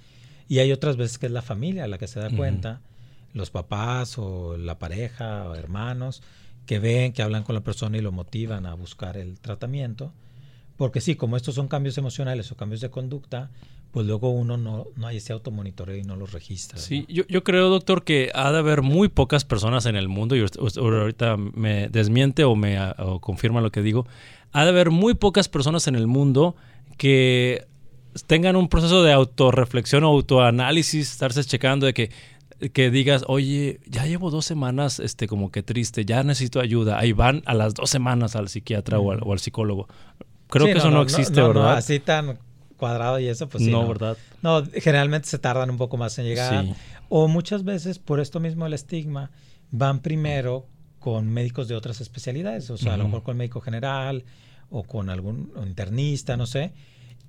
Y 0.47 0.61
hay 0.61 0.71
otras 0.71 0.97
veces 0.97 1.19
que 1.19 1.27
es 1.27 1.33
la 1.33 1.43
familia 1.43 1.89
la 1.89 1.99
que 1.99 2.07
se 2.07 2.21
da 2.21 2.31
cuenta 2.31 2.81
los 3.35 3.51
papás 3.51 4.19
o 4.19 4.57
la 4.57 4.79
pareja 4.79 5.49
o 5.49 5.57
hermanos 5.57 6.23
que 6.65 6.79
ven, 6.79 7.13
que 7.13 7.23
hablan 7.23 7.43
con 7.43 7.57
la 7.57 7.63
persona 7.63 7.99
y 7.99 8.03
lo 8.03 8.13
motivan 8.13 8.67
a 8.67 8.75
buscar 8.75 9.17
el 9.17 9.41
tratamiento. 9.41 10.13
Porque 10.77 11.01
sí, 11.01 11.17
como 11.17 11.37
estos 11.37 11.57
son 11.57 11.67
cambios 11.67 11.99
emocionales 11.99 12.53
o 12.53 12.57
cambios 12.57 12.81
de 12.81 12.89
conducta, 12.89 13.51
pues 13.93 14.07
luego 14.07 14.31
uno 14.31 14.57
no, 14.57 14.87
no 14.97 15.07
hay 15.07 15.17
ese 15.17 15.33
automonitoreo 15.33 15.97
y 15.97 16.03
no 16.03 16.17
los 16.17 16.33
registra. 16.33 16.79
Sí, 16.79 17.07
yo, 17.09 17.25
yo, 17.29 17.43
creo, 17.43 17.69
doctor, 17.71 18.05
que 18.05 18.31
ha 18.35 18.53
de 18.53 18.59
haber 18.59 18.83
muy 18.83 19.09
pocas 19.09 19.45
personas 19.45 19.87
en 19.87 19.97
el 19.97 20.09
mundo, 20.09 20.37
y 20.37 20.45
ahorita 20.77 21.37
me 21.37 21.89
desmiente 21.89 22.45
o 22.45 22.55
me 22.55 22.79
o 22.99 23.21
confirma 23.21 23.61
lo 23.61 23.71
que 23.71 23.83
digo, 23.83 24.07
ha 24.53 24.65
de 24.65 24.71
haber 24.71 24.91
muy 24.91 25.15
pocas 25.15 25.49
personas 25.49 25.87
en 25.89 25.95
el 25.95 26.07
mundo 26.07 26.55
que 26.97 27.67
tengan 28.27 28.57
un 28.57 28.69
proceso 28.69 29.03
de 29.03 29.13
autorreflexión 29.13 30.05
o 30.05 30.09
autoanálisis, 30.09 31.11
estarse 31.11 31.45
checando 31.45 31.87
de 31.87 31.95
que 31.95 32.11
que 32.73 32.91
digas, 32.91 33.25
oye, 33.29 33.79
ya 33.87 34.05
llevo 34.05 34.31
dos 34.31 34.45
semanas 34.45 34.99
este, 34.99 35.29
como 35.29 35.53
que 35.53 35.63
triste, 35.63 36.05
ya 36.05 36.25
necesito 36.25 36.59
ayuda. 36.61 36.99
Ahí 36.99 37.13
van 37.13 37.43
a 37.47 37.55
las 37.55 37.75
dos 37.75 37.89
semanas 37.89 38.35
al 38.35 38.49
psiquiatra 38.49 38.99
o, 38.99 39.33
al, 39.33 39.39
psicólogo. 39.39 39.87
Creo 40.49 40.67
que 40.67 40.73
eso 40.73 40.91
no, 40.91 41.03
existe, 41.03 41.41
¿verdad? 41.41 41.75
así 41.75 42.01
tan 42.01 42.39
cuadrado 42.79 43.19
y 43.19 43.29
eso, 43.29 43.47
pues 43.49 43.65
sí. 43.65 43.71
No, 43.71 43.87
¿verdad? 43.87 44.17
No, 44.43 44.65
generalmente 44.65 45.29
se 45.29 45.39
tardan 45.39 45.69
un 45.69 45.77
poco 45.77 45.99
más 45.99 46.19
en 46.19 46.25
llegar. 46.25 46.65
O 47.11 47.29
muchas 47.29 47.65
veces, 47.65 47.99
por 47.99 48.21
esto 48.21 48.41
mismo 48.41 48.67
el 48.67 48.73
estigma, 48.73 49.31
van 49.71 50.01
primero 50.01 50.67
con 50.99 51.29
médicos 51.29 51.69
de 51.69 51.75
otras 51.75 52.01
especialidades. 52.01 52.71
O 52.71 52.79
sea, 52.79 52.95
a 52.95 52.97
lo 52.97 53.05
mejor 53.05 53.23
con 53.23 53.37
médico 53.37 53.61
general 53.61 54.25
o 54.71 54.83
con 54.83 55.11
algún 55.11 55.53
internista, 55.63 56.39
no 56.39 56.47
sé. 56.47 56.73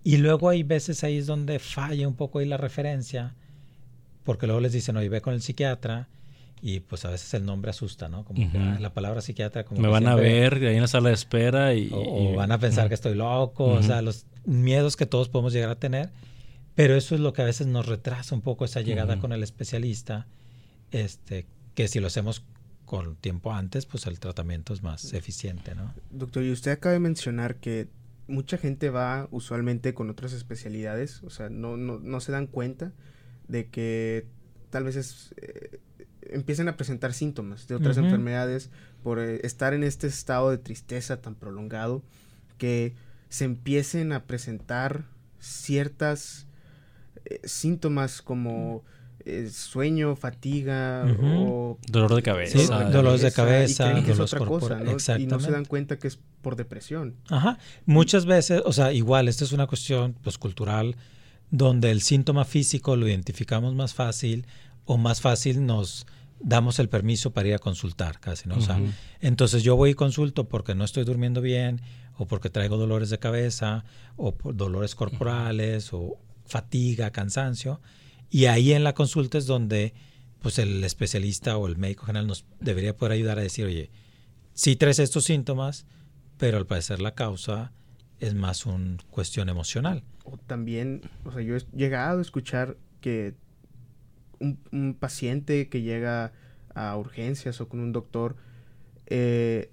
Y 0.03 0.17
luego 0.17 0.47
hay 0.47 0.63
veces 0.63 1.03
ahí 1.03 1.17
es 1.17 1.27
donde 1.27 1.59
falla 1.59 2.07
un 2.07 2.15
poco 2.15 2.39
ahí 2.39 2.45
la 2.45 2.55
referencia 2.55 3.35
porque 4.23 4.45
luego 4.45 4.61
les 4.61 4.73
dicen, 4.73 4.95
oye, 4.95 5.09
ve 5.09 5.21
con 5.21 5.33
el 5.33 5.41
psiquiatra 5.41 6.07
y 6.61 6.81
pues 6.81 7.05
a 7.05 7.09
veces 7.09 7.33
el 7.33 7.45
nombre 7.45 7.71
asusta, 7.71 8.09
¿no? 8.09 8.25
Como 8.25 8.51
que 8.51 8.57
la 8.57 8.93
palabra 8.93 9.21
psiquiatra 9.21 9.63
como 9.63 9.81
Me 9.81 9.87
van 9.87 10.07
a 10.07 10.15
ver 10.15 10.55
ahí 10.55 10.75
en 10.75 10.81
la 10.81 10.87
sala 10.87 11.09
de 11.09 11.15
espera 11.15 11.73
y... 11.73 11.89
O, 11.91 12.35
van 12.35 12.51
a 12.51 12.59
pensar 12.59 12.87
que 12.87 12.95
estoy 12.95 13.15
loco, 13.15 13.65
o 13.65 13.83
sea, 13.83 14.01
los 14.01 14.25
miedos 14.45 14.95
que 14.95 15.05
todos 15.05 15.29
podemos 15.29 15.53
llegar 15.53 15.69
a 15.69 15.75
tener, 15.75 16.09
pero 16.75 16.95
eso 16.95 17.15
es 17.15 17.21
lo 17.21 17.33
que 17.33 17.41
a 17.41 17.45
veces 17.45 17.67
nos 17.67 17.85
retrasa 17.85 18.35
un 18.35 18.41
poco 18.41 18.65
esa 18.65 18.81
llegada 18.81 19.19
con 19.19 19.31
el 19.31 19.43
especialista, 19.43 20.27
este, 20.91 21.45
que 21.75 21.87
si 21.87 21.99
lo 21.99 22.07
hacemos 22.07 22.43
con 22.85 23.15
tiempo 23.15 23.53
antes, 23.53 23.85
pues 23.85 24.07
el 24.07 24.19
tratamiento 24.19 24.73
es 24.73 24.81
más 24.81 25.13
eficiente, 25.13 25.75
¿no? 25.75 25.93
Doctor, 26.09 26.43
y 26.43 26.51
usted 26.51 26.71
acaba 26.71 26.93
de 26.93 26.99
mencionar 26.99 27.57
que 27.57 27.87
mucha 28.27 28.57
gente 28.57 28.89
va 28.89 29.27
usualmente 29.31 29.93
con 29.93 30.09
otras 30.09 30.33
especialidades, 30.33 31.21
o 31.23 31.29
sea, 31.29 31.49
no, 31.49 31.77
no, 31.77 31.99
no 31.99 32.19
se 32.19 32.31
dan 32.31 32.47
cuenta 32.47 32.93
de 33.47 33.67
que 33.67 34.27
tal 34.69 34.83
vez 34.83 34.95
es, 34.95 35.33
eh, 35.37 35.79
empiecen 36.31 36.67
a 36.67 36.77
presentar 36.77 37.13
síntomas 37.13 37.67
de 37.67 37.75
otras 37.75 37.97
enfermedades 37.97 38.69
por 39.03 39.19
eh, 39.19 39.39
estar 39.43 39.73
en 39.73 39.83
este 39.83 40.07
estado 40.07 40.51
de 40.51 40.57
tristeza 40.57 41.21
tan 41.21 41.35
prolongado 41.35 42.03
que 42.57 42.93
se 43.29 43.45
empiecen 43.45 44.11
a 44.11 44.23
presentar 44.23 45.05
ciertas 45.39 46.47
eh, 47.25 47.39
síntomas 47.43 48.21
como 48.21 48.83
sueño, 49.51 50.15
fatiga 50.15 51.05
o 51.21 51.77
dolor 51.87 52.15
de 52.15 52.21
cabeza, 52.21 52.89
dolores 52.89 53.21
de 53.21 53.31
cabeza, 53.31 53.99
y 53.99 54.03
que 54.03 54.11
es 54.13 54.19
otra 54.19 54.39
cosa, 54.39 54.79
¿no? 54.79 54.97
Y 55.19 55.27
no 55.27 55.39
se 55.39 55.51
dan 55.51 55.65
cuenta 55.65 55.99
que 55.99 56.07
es 56.07 56.19
por 56.41 56.55
depresión. 56.55 57.15
Ajá. 57.29 57.59
Muchas 57.85 58.25
veces, 58.25 58.61
o 58.65 58.73
sea, 58.73 58.91
igual, 58.93 59.27
esta 59.27 59.43
es 59.43 59.51
una 59.51 59.67
cuestión 59.67 60.15
pues 60.23 60.37
cultural 60.37 60.95
donde 61.51 61.91
el 61.91 62.01
síntoma 62.01 62.45
físico 62.45 62.95
lo 62.95 63.07
identificamos 63.07 63.75
más 63.75 63.93
fácil 63.93 64.45
o 64.85 64.97
más 64.97 65.21
fácil 65.21 65.65
nos 65.65 66.05
damos 66.39 66.79
el 66.79 66.89
permiso 66.89 67.31
para 67.31 67.49
ir 67.49 67.53
a 67.53 67.59
consultar 67.59 68.19
casi, 68.19 68.47
¿no? 68.47 68.55
O 68.55 68.61
sea, 68.61 68.79
entonces 69.19 69.63
yo 69.63 69.75
voy 69.75 69.91
y 69.91 69.93
consulto 69.93 70.47
porque 70.47 70.75
no 70.75 70.83
estoy 70.83 71.03
durmiendo 71.03 71.41
bien 71.41 71.81
o 72.17 72.27
porque 72.27 72.49
traigo 72.49 72.77
dolores 72.77 73.09
de 73.09 73.19
cabeza 73.19 73.83
o 74.15 74.35
por 74.35 74.55
dolores 74.55 74.95
corporales 74.95 75.93
o 75.93 76.17
fatiga, 76.45 77.11
cansancio 77.11 77.81
y 78.29 78.45
ahí 78.45 78.73
en 78.73 78.83
la 78.83 78.93
consulta 78.93 79.37
es 79.37 79.45
donde 79.45 79.93
pues 80.41 80.59
el 80.59 80.83
especialista 80.83 81.57
o 81.57 81.67
el 81.67 81.77
médico 81.77 82.05
general 82.05 82.27
nos 82.27 82.45
debería 82.59 82.95
poder 82.95 83.13
ayudar 83.13 83.39
a 83.39 83.41
decir, 83.41 83.65
oye, 83.65 83.91
si 84.53 84.75
traes 84.75 84.99
estos 84.99 85.25
síntomas, 85.25 85.85
pero 86.37 86.57
al 86.57 86.65
parecer 86.65 87.01
la 87.01 87.13
causa 87.13 87.73
es 88.19 88.35
más 88.35 88.65
una 88.65 88.97
cuestión 89.09 89.49
emocional. 89.49 90.03
O 90.23 90.37
también, 90.37 91.01
o 91.25 91.31
sea, 91.31 91.41
yo 91.41 91.55
he 91.55 91.65
llegado 91.75 92.19
a 92.19 92.21
escuchar 92.21 92.77
que 93.01 93.35
un, 94.39 94.95
paciente 94.99 95.69
que 95.69 95.81
llega 95.81 96.31
a 96.75 96.95
urgencias 96.97 97.61
o 97.61 97.67
con 97.67 97.79
un 97.79 97.91
doctor 97.91 98.35
eh, 99.07 99.69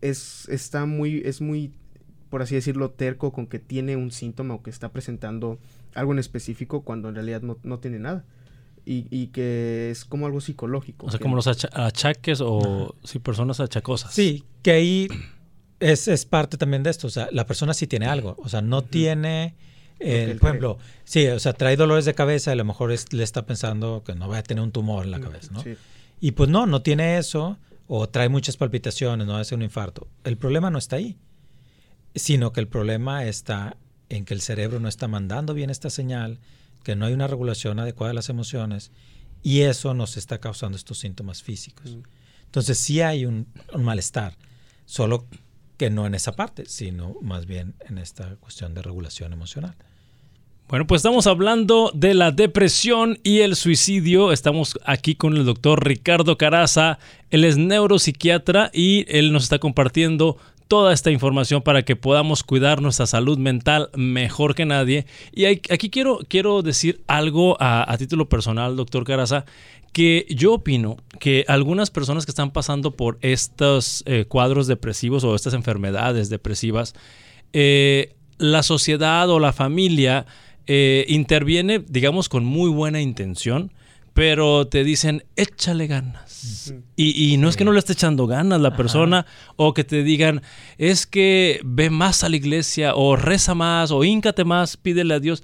es, 0.00 0.48
está 0.48 0.86
muy, 0.86 1.22
es 1.24 1.40
muy, 1.40 1.72
por 2.28 2.42
así 2.42 2.54
decirlo, 2.54 2.90
terco 2.90 3.32
con 3.32 3.46
que 3.46 3.58
tiene 3.58 3.96
un 3.96 4.10
síntoma 4.10 4.54
o 4.54 4.62
que 4.62 4.70
está 4.70 4.90
presentando 4.90 5.58
algo 5.94 6.12
en 6.12 6.18
específico 6.18 6.82
cuando 6.82 7.08
en 7.08 7.14
realidad 7.14 7.42
no, 7.42 7.78
tiene 7.78 7.98
nada. 7.98 8.24
Y, 8.86 9.28
que 9.28 9.90
es 9.92 10.04
como 10.04 10.26
algo 10.26 10.40
psicológico. 10.40 11.06
O 11.06 11.10
sea, 11.10 11.20
como 11.20 11.36
los 11.36 11.46
achaques 11.46 12.40
o 12.40 12.96
si 13.04 13.20
personas 13.20 13.60
achacosas. 13.60 14.12
Sí, 14.12 14.44
que 14.62 14.72
ahí 14.72 15.08
es, 15.78 16.08
es, 16.08 16.24
parte 16.24 16.56
también 16.56 16.82
de 16.82 16.90
esto. 16.90 17.06
O 17.06 17.10
sea, 17.10 17.28
la 17.30 17.46
persona 17.46 17.72
sí 17.72 17.86
tiene 17.86 18.06
algo. 18.06 18.34
O 18.38 18.48
sea, 18.48 18.62
no 18.62 18.82
tiene. 18.82 19.54
El, 20.00 20.38
por 20.38 20.48
ejemplo, 20.48 20.78
sí, 21.04 21.26
o 21.28 21.38
sea, 21.38 21.52
trae 21.52 21.76
dolores 21.76 22.06
de 22.06 22.14
cabeza 22.14 22.50
y 22.50 22.54
a 22.54 22.56
lo 22.56 22.64
mejor 22.64 22.90
le 22.90 23.22
está 23.22 23.44
pensando 23.44 24.02
que 24.04 24.14
no 24.14 24.28
va 24.28 24.38
a 24.38 24.42
tener 24.42 24.64
un 24.64 24.72
tumor 24.72 25.04
en 25.04 25.10
la 25.10 25.20
cabeza, 25.20 25.52
¿no? 25.52 25.62
Y 26.20 26.32
pues 26.32 26.48
no, 26.48 26.66
no 26.66 26.82
tiene 26.82 27.18
eso, 27.18 27.58
o 27.86 28.08
trae 28.08 28.28
muchas 28.30 28.56
palpitaciones, 28.56 29.26
no 29.26 29.36
hace 29.36 29.54
un 29.54 29.62
infarto. 29.62 30.08
El 30.24 30.38
problema 30.38 30.70
no 30.70 30.78
está 30.78 30.96
ahí, 30.96 31.18
sino 32.14 32.52
que 32.52 32.60
el 32.60 32.68
problema 32.68 33.24
está 33.24 33.76
en 34.08 34.24
que 34.24 34.32
el 34.32 34.40
cerebro 34.40 34.80
no 34.80 34.88
está 34.88 35.06
mandando 35.06 35.52
bien 35.54 35.68
esta 35.68 35.90
señal, 35.90 36.38
que 36.82 36.96
no 36.96 37.04
hay 37.04 37.12
una 37.12 37.26
regulación 37.26 37.78
adecuada 37.78 38.10
de 38.10 38.14
las 38.14 38.30
emociones, 38.30 38.92
y 39.42 39.60
eso 39.60 39.92
nos 39.92 40.16
está 40.16 40.38
causando 40.38 40.76
estos 40.76 40.98
síntomas 40.98 41.42
físicos. 41.42 41.98
Entonces 42.46 42.78
sí 42.78 43.02
hay 43.02 43.26
un, 43.26 43.46
un 43.74 43.84
malestar, 43.84 44.36
solo 44.86 45.26
que 45.76 45.90
no 45.90 46.06
en 46.06 46.14
esa 46.14 46.32
parte, 46.32 46.66
sino 46.66 47.16
más 47.20 47.46
bien 47.46 47.74
en 47.88 47.98
esta 47.98 48.36
cuestión 48.36 48.74
de 48.74 48.82
regulación 48.82 49.32
emocional. 49.32 49.76
Bueno, 50.70 50.86
pues 50.86 51.00
estamos 51.00 51.26
hablando 51.26 51.90
de 51.94 52.14
la 52.14 52.30
depresión 52.30 53.18
y 53.24 53.40
el 53.40 53.56
suicidio. 53.56 54.30
Estamos 54.30 54.78
aquí 54.84 55.16
con 55.16 55.36
el 55.36 55.44
doctor 55.44 55.84
Ricardo 55.84 56.38
Caraza. 56.38 57.00
Él 57.30 57.44
es 57.44 57.58
neuropsiquiatra 57.58 58.70
y 58.72 59.04
él 59.08 59.32
nos 59.32 59.42
está 59.42 59.58
compartiendo 59.58 60.36
toda 60.68 60.92
esta 60.92 61.10
información 61.10 61.62
para 61.62 61.82
que 61.82 61.96
podamos 61.96 62.44
cuidar 62.44 62.82
nuestra 62.82 63.08
salud 63.08 63.36
mental 63.36 63.90
mejor 63.96 64.54
que 64.54 64.64
nadie. 64.64 65.06
Y 65.32 65.46
aquí 65.46 65.90
quiero, 65.90 66.20
quiero 66.28 66.62
decir 66.62 67.00
algo 67.08 67.56
a, 67.58 67.92
título 67.98 68.28
personal, 68.28 68.76
doctor 68.76 69.02
Caraza, 69.02 69.46
que 69.92 70.24
yo 70.30 70.54
opino 70.54 70.98
que 71.18 71.44
algunas 71.48 71.90
personas 71.90 72.26
que 72.26 72.30
están 72.30 72.52
pasando 72.52 72.92
por 72.92 73.18
estos 73.22 74.04
eh, 74.06 74.24
cuadros 74.28 74.68
depresivos 74.68 75.24
o 75.24 75.34
estas 75.34 75.54
enfermedades 75.54 76.30
depresivas, 76.30 76.94
eh, 77.52 78.14
la 78.38 78.62
sociedad 78.62 79.28
o 79.30 79.40
la 79.40 79.52
familia 79.52 80.26
eh, 80.66 81.04
interviene, 81.08 81.84
digamos, 81.86 82.28
con 82.28 82.44
muy 82.44 82.70
buena 82.70 83.00
intención, 83.00 83.72
pero 84.14 84.66
te 84.66 84.84
dicen, 84.84 85.24
échale 85.36 85.86
ganas. 85.86 86.74
y, 86.96 87.36
no 87.38 87.48
es 87.48 87.56
que 87.56 87.64
no 87.64 87.72
le 87.72 87.78
esté 87.78 87.92
echando 87.92 88.26
ganas 88.26 88.60
la 88.60 88.76
persona, 88.76 89.26
o 89.56 89.72
que 89.72 89.84
te 89.84 90.02
digan, 90.02 90.42
es 90.78 91.06
que 91.06 91.60
ve 91.64 91.90
más 91.90 92.24
a 92.24 92.28
la 92.28 92.36
iglesia, 92.36 92.94
o 92.94 93.16
reza 93.16 93.54
más, 93.54 93.90
o 93.90 94.04
híncate 94.04 94.44
más, 94.44 94.76
pídele 94.76 95.14
a 95.14 95.20
Dios. 95.20 95.42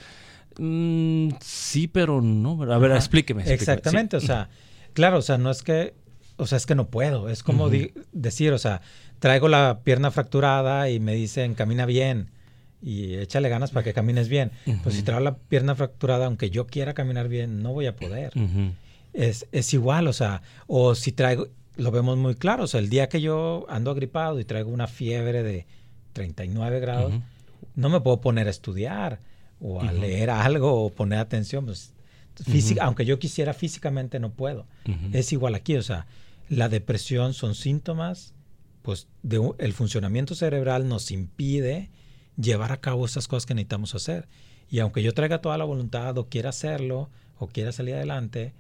Mm, 0.59 1.31
sí, 1.41 1.87
pero 1.87 2.21
no. 2.21 2.63
A 2.71 2.79
ver, 2.79 2.93
explíqueme, 2.93 3.45
Exactamente, 3.51 4.17
o 4.17 4.21
sea, 4.21 4.49
claro, 4.93 5.19
o 5.19 5.23
sea, 5.23 5.39
no 5.39 5.51
es 5.51 5.63
que, 5.63 5.95
o 6.37 6.47
sea, 6.47 6.59
es 6.59 6.67
que 6.67 6.75
no 6.75 6.89
puedo. 6.89 7.29
Es 7.29 7.43
como 7.43 7.71
decir, 8.13 8.53
o 8.53 8.59
sea, 8.59 8.81
traigo 9.19 9.49
la 9.49 9.81
pierna 9.85 10.11
fracturada 10.11 10.91
y 10.91 11.01
me 11.01 11.15
dicen, 11.15 11.55
camina 11.55 11.87
bien 11.87 12.31
y 12.87 13.15
échale 13.15 13.49
ganas 13.49 13.73
para 13.73 13.83
que 13.83 13.93
camines 13.93 14.29
bien. 14.29 14.53
Pues 14.85 14.95
si 14.95 15.03
traigo 15.03 15.19
la 15.19 15.37
pierna 15.37 15.75
fracturada, 15.75 16.27
aunque 16.27 16.51
yo 16.51 16.69
quiera 16.69 16.95
caminar 16.95 17.27
bien, 17.29 17.61
no 17.61 17.73
voy 17.73 17.87
a 17.87 17.97
poder. 17.97 18.33
es, 19.13 19.49
es 19.51 19.75
igual, 19.75 20.07
o 20.07 20.13
sea, 20.13 20.43
o 20.69 20.95
si 20.95 21.11
traigo, 21.11 21.49
lo 21.75 21.91
vemos 21.91 22.17
muy 22.17 22.37
claro, 22.37 22.63
o 22.63 22.67
sea, 22.69 22.79
el 22.79 22.89
día 22.89 23.09
que 23.09 23.21
yo 23.21 23.67
ando 23.69 23.91
agripado 23.91 24.39
y 24.39 24.45
traigo 24.45 24.71
una 24.71 24.87
fiebre 24.87 25.43
de 25.43 25.67
39 26.13 26.79
grados, 26.79 27.13
no 27.75 27.89
me 27.89 28.01
puedo 28.01 28.21
poner 28.21 28.47
a 28.47 28.51
estudiar 28.51 29.19
o 29.61 29.81
a 29.81 29.91
leer 29.91 30.31
algo 30.31 30.85
o 30.85 30.91
poner 30.91 31.19
atención, 31.19 31.65
pues 31.65 31.93
aunque 32.81 33.05
yo 33.05 33.19
quisiera 33.19 33.53
físicamente 33.53 34.21
no 34.21 34.31
puedo. 34.31 34.65
Es 35.13 35.33
igual 35.33 35.57
aquí, 35.57 35.77
o 35.77 35.83
sea, 35.83 36.07
la 36.49 36.69
depresión 36.69 37.35
son 37.35 37.57
síntomas, 37.57 38.33
pues 38.83 39.09
de, 39.25 39.41
el 39.59 39.73
funcionamiento 39.73 40.37
cerebral 40.37 40.87
nos 40.87 41.11
impide 41.11 41.91
llevar 42.37 42.73
a 42.73 42.81
cabo 42.81 43.05
esas 43.07 43.29
cosas 43.29 43.47
que 43.47 43.55
necesitamos 43.55 43.95
hacer. 43.95 44.29
Y 44.69 44.81
aunque 44.81 45.03
yo 45.03 45.15
traiga 45.15 45.41
toda 45.41 45.59
la 45.59 45.65
voluntad 45.65 46.17
o 46.19 46.29
quiera 46.29 46.51
hacerlo 46.51 47.11
o 47.39 47.47
quiera 47.49 47.73
salir 47.73 47.95
adelante, 47.95 48.55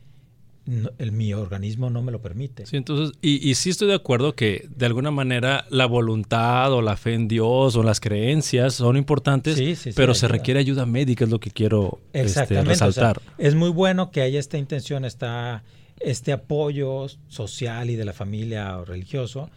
el, 0.98 1.12
mi 1.12 1.32
organismo 1.32 1.90
no 1.90 2.02
me 2.02 2.10
lo 2.10 2.20
permite. 2.20 2.66
Sí, 2.66 2.76
entonces, 2.76 3.16
y, 3.22 3.48
y, 3.48 3.54
sí 3.54 3.70
estoy 3.70 3.88
de 3.88 3.94
acuerdo 3.94 4.34
que 4.34 4.68
de 4.74 4.86
alguna 4.86 5.12
manera 5.12 5.64
la 5.70 5.86
voluntad 5.86 6.72
o 6.72 6.82
la 6.82 6.96
fe 6.96 7.14
en 7.14 7.28
Dios 7.28 7.76
o 7.76 7.82
las 7.82 8.00
creencias 8.00 8.74
son 8.74 8.96
importantes, 8.96 9.60
pero 9.94 10.14
se 10.14 10.26
requiere 10.26 10.58
ayuda 10.58 10.84
médica, 10.84 11.24
es 11.24 11.30
lo 11.30 11.38
que 11.38 11.50
quiero 11.50 12.00
este, 12.12 12.62
resaltar. 12.62 13.20
es 13.38 13.54
muy 13.54 13.70
bueno 13.70 14.10
que 14.10 14.22
haya 14.22 14.40
esta 14.40 14.58
intención, 14.58 15.04
esta, 15.04 15.62
este 16.00 16.32
apoyo 16.32 17.06
social 17.28 17.88
y 17.90 17.96
de 17.96 18.04
la 18.04 18.12
familia 18.12 18.76
o 18.78 18.84
religioso, 18.84 19.50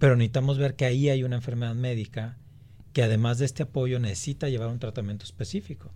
pero 0.00 0.16
necesitamos 0.16 0.58
ver 0.58 0.74
que 0.74 0.86
ahí 0.86 1.08
hay 1.08 1.22
una 1.22 1.36
enfermedad 1.36 1.76
médica 1.76 2.36
que 2.92 3.02
además 3.02 3.38
de 3.38 3.46
este 3.46 3.64
apoyo 3.64 3.98
necesita 3.98 4.48
llevar 4.48 4.68
un 4.68 4.78
tratamiento 4.78 5.24
específico. 5.24 5.90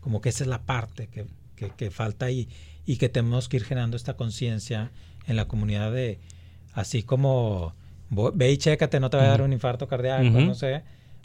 Como 0.00 0.20
que 0.20 0.30
esa 0.30 0.44
es 0.44 0.48
la 0.48 0.62
parte 0.62 1.08
que, 1.08 1.26
que, 1.56 1.70
que 1.70 1.90
falta 1.90 2.26
ahí 2.26 2.48
y 2.86 2.96
que 2.96 3.08
tenemos 3.08 3.48
que 3.48 3.58
ir 3.58 3.64
generando 3.64 3.96
esta 3.96 4.14
conciencia 4.14 4.90
en 5.26 5.36
la 5.36 5.46
comunidad 5.46 5.92
de, 5.92 6.18
así 6.72 7.02
como 7.02 7.74
ve 8.10 8.52
y 8.52 8.56
chécate, 8.56 9.00
no 9.00 9.10
te 9.10 9.16
va 9.16 9.24
a 9.24 9.28
dar 9.28 9.42
un 9.42 9.52
infarto 9.52 9.86
cardíaco, 9.86 10.40
no 10.40 10.54
sé. 10.54 10.82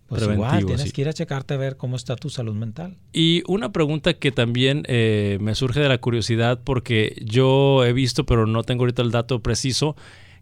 Pues 0.07 0.21
igual, 0.21 0.63
tienes 0.65 0.93
que 0.93 1.01
ir 1.01 1.09
a 1.09 1.13
checarte 1.13 1.55
a 1.55 1.57
ver 1.57 1.77
cómo 1.77 1.95
está 1.95 2.15
tu 2.15 2.29
salud 2.29 2.53
mental. 2.53 2.95
Y 3.11 3.41
una 3.47 3.71
pregunta 3.71 4.13
que 4.13 4.31
también 4.31 4.83
eh, 4.87 5.39
me 5.41 5.55
surge 5.55 5.79
de 5.79 5.89
la 5.89 5.97
curiosidad, 5.97 6.61
porque 6.63 7.19
yo 7.25 7.83
he 7.83 7.91
visto, 7.91 8.23
pero 8.23 8.45
no 8.45 8.61
tengo 8.61 8.83
ahorita 8.83 9.01
el 9.01 9.09
dato 9.09 9.39
preciso, 9.39 9.95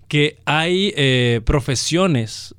que 0.10 0.38
hay 0.44 0.94
eh, 0.98 1.40
profesiones 1.46 2.56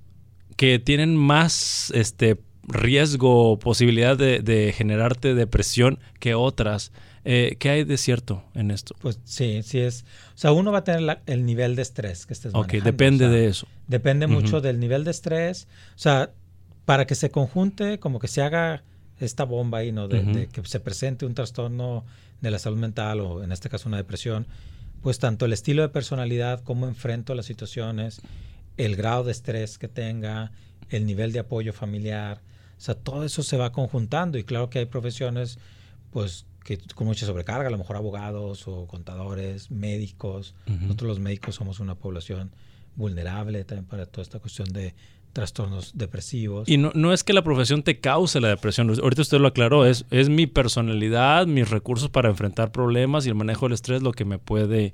que 0.57 0.79
tienen 0.79 1.17
más 1.17 1.91
este, 1.95 2.39
riesgo, 2.67 3.59
posibilidad 3.59 4.17
de, 4.17 4.41
de 4.41 4.73
generarte 4.73 5.35
depresión 5.35 5.99
que 6.19 6.35
otras. 6.35 6.93
Eh, 7.27 7.57
¿Qué 7.59 7.71
hay 7.71 7.85
de 7.85 7.97
cierto 7.97 8.45
en 8.55 8.71
esto? 8.71 8.95
Pues 9.01 9.19
sí, 9.25 9.63
sí 9.63 9.81
es. 9.81 10.05
O 10.35 10.39
sea, 10.39 10.53
uno 10.53 10.73
va 10.73 10.79
a 10.79 10.85
tener 10.85 11.21
el 11.27 11.47
nivel 11.47 11.75
de 11.75 11.83
estrés 11.83 12.27
que 12.27 12.35
estés 12.35 12.55
Ok, 12.55 12.75
depende 12.75 13.29
de 13.29 13.47
eso. 13.47 13.67
Depende 13.89 14.27
mucho 14.27 14.61
del 14.61 14.79
nivel 14.79 15.05
de 15.05 15.11
estrés. 15.11 15.67
O 15.95 15.99
sea, 15.99 16.33
para 16.85 17.07
que 17.07 17.15
se 17.15 17.31
conjunte, 17.31 17.99
como 17.99 18.19
que 18.19 18.29
se 18.29 18.43
haga 18.43 18.83
esta 19.21 19.45
bomba 19.45 19.79
ahí, 19.79 19.93
¿no? 19.93 20.07
De, 20.07 20.49
que 20.53 20.65
se 20.65 20.81
presente 20.81 21.25
un 21.25 21.35
trastorno 21.35 22.05
de 22.41 22.51
la 22.51 22.59
salud 22.59 22.77
mental 22.77 23.21
o 23.21 23.43
en 23.43 23.53
este 23.53 23.71
caso 23.71 23.89
una 23.89 23.97
depresión, 23.97 24.47
pues 25.03 25.19
tanto 25.19 25.47
el 25.47 25.53
estilo 25.55 25.81
de 25.83 25.89
personalidad, 25.89 26.63
cómo 26.63 26.87
enfrento 26.87 27.35
las 27.35 27.47
situaciones, 27.47 28.21
el 28.77 28.97
grado 28.97 29.25
de 29.25 29.33
estrés 29.33 29.79
que 29.79 29.89
tenga, 29.89 30.53
el 30.91 31.07
nivel 31.07 31.33
de 31.33 31.41
apoyo 31.41 31.73
familiar, 31.73 32.43
o 32.77 32.81
sea, 32.81 32.95
todo 32.95 33.25
eso 33.25 33.43
se 33.43 33.57
va 33.57 33.73
conjuntando 33.73 34.37
y 34.39 34.45
claro 34.45 34.69
que 34.71 34.81
hay 34.81 34.87
profesiones, 34.87 35.59
pues 36.11 36.47
que 36.65 36.79
con 36.95 37.07
mucha 37.07 37.27
sobrecarga, 37.27 37.69
a 37.69 37.71
lo 37.71 37.79
mejor 37.79 37.97
abogados 37.97 38.67
o 38.67 38.87
contadores, 38.87 39.71
médicos. 39.71 40.55
Nosotros 40.67 41.09
los 41.09 41.21
médicos 41.21 41.55
somos 41.55 41.79
una 41.79 41.95
población 41.95 42.53
vulnerable 42.97 43.65
también 43.65 43.87
para 43.87 44.07
toda 44.07 44.23
esta 44.23 44.39
cuestión 44.39 44.73
de 44.73 44.95
trastornos 45.35 45.99
depresivos. 45.99 46.67
Y 46.69 46.79
no, 46.79 46.93
no 46.95 47.13
es 47.13 47.25
que 47.25 47.33
la 47.35 47.43
profesión 47.43 47.83
te 47.83 47.99
cause 47.99 48.41
la 48.41 48.49
depresión, 48.49 48.89
ahorita 48.89 49.21
usted 49.21 49.39
lo 49.39 49.49
aclaró, 49.49 49.85
es, 49.85 50.07
es 50.11 50.31
mi 50.31 50.47
personalidad, 50.47 51.47
mis 51.47 51.69
recursos 51.69 52.09
para 52.09 52.31
enfrentar 52.31 52.71
problemas 52.73 53.27
y 53.27 53.31
el 53.31 53.35
manejo 53.35 53.67
del 53.67 53.75
estrés 53.75 54.01
lo 54.01 54.13
que 54.13 54.25
me 54.25 54.39
puede 54.39 54.93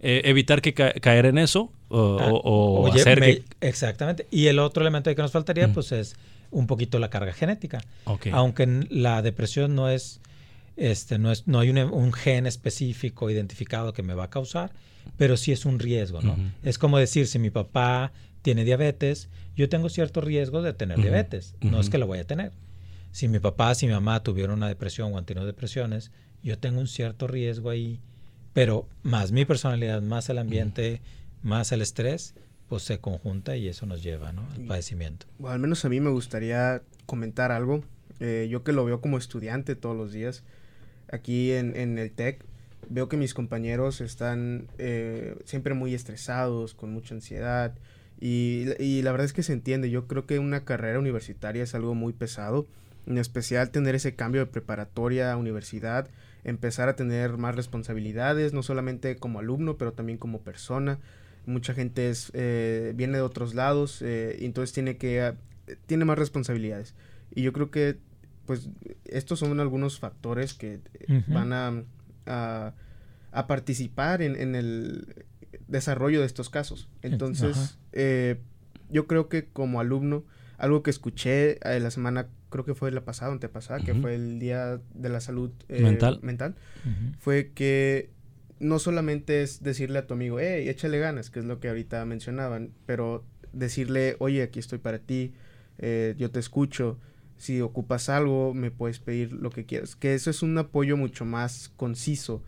eh, 0.00 0.22
evitar 0.24 0.62
que 0.62 0.72
caer 0.72 1.26
en 1.26 1.38
eso 1.38 1.70
o, 1.88 2.88
ah, 2.88 2.94
hacer 2.94 3.20
que... 3.20 3.44
Exactamente. 3.60 4.26
Y 4.30 4.46
el 4.46 4.58
otro 4.58 4.80
elemento 4.80 5.14
que 5.14 5.22
nos 5.22 5.30
faltaría 5.30 5.72
pues 5.72 5.92
es 5.92 6.16
un 6.50 6.66
poquito 6.66 6.98
la 6.98 7.10
carga 7.10 7.34
genética. 7.34 7.84
Aunque 8.32 8.86
la 8.88 9.20
depresión 9.20 9.74
no 9.74 9.90
es, 9.90 10.20
este, 10.76 11.18
no 11.18 11.30
es, 11.30 11.46
no 11.46 11.60
hay 11.60 11.68
un, 11.68 12.12
gen 12.14 12.46
específico 12.46 13.30
identificado 13.30 13.92
que 13.92 14.02
me 14.02 14.14
va 14.14 14.24
a 14.24 14.30
causar, 14.30 14.72
pero 15.18 15.36
sí 15.36 15.52
es 15.52 15.66
un 15.66 15.78
riesgo, 15.78 16.22
¿no? 16.22 16.36
Es 16.62 16.78
como 16.78 16.96
decir, 16.96 17.26
si 17.26 17.38
mi 17.38 17.50
papá 17.50 18.12
tiene 18.44 18.64
diabetes, 18.64 19.30
yo 19.56 19.70
tengo 19.70 19.88
cierto 19.88 20.20
riesgo 20.20 20.60
de 20.60 20.74
tener 20.74 21.00
diabetes. 21.00 21.54
No 21.62 21.80
es 21.80 21.88
que 21.88 21.96
lo 21.96 22.06
voy 22.06 22.18
a 22.18 22.26
tener. 22.26 22.52
Si 23.10 23.26
mi 23.26 23.38
papá, 23.38 23.74
si 23.74 23.86
mi 23.86 23.94
mamá 23.94 24.22
tuvieron 24.22 24.58
una 24.58 24.68
depresión 24.68 25.14
o 25.14 25.18
han 25.18 25.24
tenido 25.24 25.46
depresiones, 25.46 26.12
yo 26.42 26.58
tengo 26.58 26.78
un 26.78 26.86
cierto 26.86 27.26
riesgo 27.26 27.70
ahí, 27.70 28.02
pero 28.52 28.86
más 29.02 29.32
mi 29.32 29.46
personalidad, 29.46 30.02
más 30.02 30.28
el 30.28 30.36
ambiente, 30.36 31.00
más 31.42 31.72
el 31.72 31.80
estrés, 31.80 32.34
pues 32.68 32.82
se 32.82 32.98
conjunta 32.98 33.56
y 33.56 33.66
eso 33.66 33.86
nos 33.86 34.02
lleva 34.02 34.32
¿no? 34.32 34.46
al 34.54 34.66
padecimiento. 34.66 35.24
Bueno, 35.38 35.54
al 35.54 35.60
menos 35.60 35.82
a 35.86 35.88
mí 35.88 35.98
me 36.00 36.10
gustaría 36.10 36.82
comentar 37.06 37.50
algo. 37.50 37.82
Eh, 38.20 38.48
yo 38.50 38.62
que 38.62 38.72
lo 38.72 38.84
veo 38.84 39.00
como 39.00 39.16
estudiante 39.16 39.74
todos 39.74 39.96
los 39.96 40.12
días, 40.12 40.44
aquí 41.10 41.52
en, 41.52 41.74
en 41.76 41.96
el 41.98 42.12
TEC, 42.12 42.44
veo 42.90 43.08
que 43.08 43.16
mis 43.16 43.32
compañeros 43.32 44.02
están 44.02 44.68
eh, 44.76 45.34
siempre 45.46 45.72
muy 45.72 45.94
estresados, 45.94 46.74
con 46.74 46.92
mucha 46.92 47.14
ansiedad, 47.14 47.74
y, 48.20 49.02
la 49.02 49.12
verdad 49.12 49.26
es 49.26 49.32
que 49.32 49.42
se 49.42 49.52
entiende. 49.52 49.90
Yo 49.90 50.06
creo 50.06 50.26
que 50.26 50.38
una 50.38 50.64
carrera 50.64 50.98
universitaria 50.98 51.62
es 51.62 51.74
algo 51.74 51.94
muy 51.94 52.12
pesado. 52.12 52.66
En 53.06 53.18
especial 53.18 53.70
tener 53.70 53.94
ese 53.94 54.14
cambio 54.14 54.40
de 54.40 54.46
preparatoria 54.46 55.32
a 55.32 55.36
universidad. 55.36 56.08
Empezar 56.42 56.88
a 56.88 56.96
tener 56.96 57.36
más 57.36 57.54
responsabilidades, 57.54 58.52
no 58.52 58.62
solamente 58.62 59.16
como 59.16 59.40
alumno, 59.40 59.76
pero 59.76 59.92
también 59.92 60.18
como 60.18 60.40
persona. 60.40 60.98
Mucha 61.46 61.74
gente 61.74 62.08
es, 62.08 62.30
eh, 62.34 62.92
viene 62.96 63.18
de 63.18 63.22
otros 63.22 63.54
lados, 63.54 64.00
eh, 64.00 64.36
y 64.40 64.46
entonces 64.46 64.72
tiene 64.72 64.96
que 64.96 65.20
ah, 65.20 65.34
tiene 65.86 66.04
más 66.06 66.18
responsabilidades. 66.18 66.94
Y 67.34 67.42
yo 67.42 67.52
creo 67.52 67.70
que 67.70 67.98
pues 68.46 68.68
estos 69.04 69.38
son 69.38 69.58
algunos 69.60 69.98
factores 69.98 70.54
que 70.54 70.80
van 71.28 71.52
a, 71.52 71.82
a, 73.32 73.46
participar 73.46 74.20
en, 74.20 74.36
en, 74.36 74.54
el, 74.54 75.24
desarrollo 75.68 76.20
de 76.20 76.26
estos 76.26 76.50
casos. 76.50 76.88
Entonces, 77.02 77.78
eh, 77.94 78.40
yo 78.90 79.06
creo 79.06 79.28
que 79.28 79.46
como 79.46 79.80
alumno, 79.80 80.24
algo 80.58 80.82
que 80.82 80.90
escuché 80.90 81.58
eh, 81.64 81.80
la 81.80 81.90
semana, 81.90 82.28
creo 82.50 82.64
que 82.64 82.74
fue 82.74 82.90
la 82.90 83.04
pasada, 83.04 83.32
antepasada, 83.32 83.80
que 83.80 83.94
fue 83.94 84.14
el 84.14 84.38
Día 84.38 84.80
de 84.94 85.08
la 85.08 85.20
Salud 85.20 85.50
eh, 85.68 85.82
Mental, 85.82 86.20
mental 86.22 86.54
fue 87.18 87.52
que 87.54 88.10
no 88.60 88.78
solamente 88.78 89.42
es 89.42 89.62
decirle 89.62 89.98
a 89.98 90.06
tu 90.06 90.14
amigo, 90.14 90.38
hey, 90.38 90.68
échale 90.68 90.98
ganas, 90.98 91.30
que 91.30 91.40
es 91.40 91.44
lo 91.44 91.60
que 91.60 91.68
ahorita 91.68 92.04
mencionaban, 92.04 92.70
pero 92.86 93.24
decirle, 93.52 94.16
oye, 94.18 94.42
aquí 94.42 94.58
estoy 94.58 94.78
para 94.78 94.98
ti, 94.98 95.32
yo 96.16 96.30
te 96.30 96.38
escucho, 96.38 96.98
si 97.36 97.60
ocupas 97.60 98.08
algo, 98.08 98.54
me 98.54 98.70
puedes 98.70 99.00
pedir 99.00 99.32
lo 99.32 99.50
que 99.50 99.66
quieras. 99.66 99.96
Que 99.96 100.14
eso 100.14 100.30
es 100.30 100.42
un 100.42 100.56
apoyo 100.56 100.96
mucho 100.96 101.24
más 101.24 101.70
conciso 101.76 102.42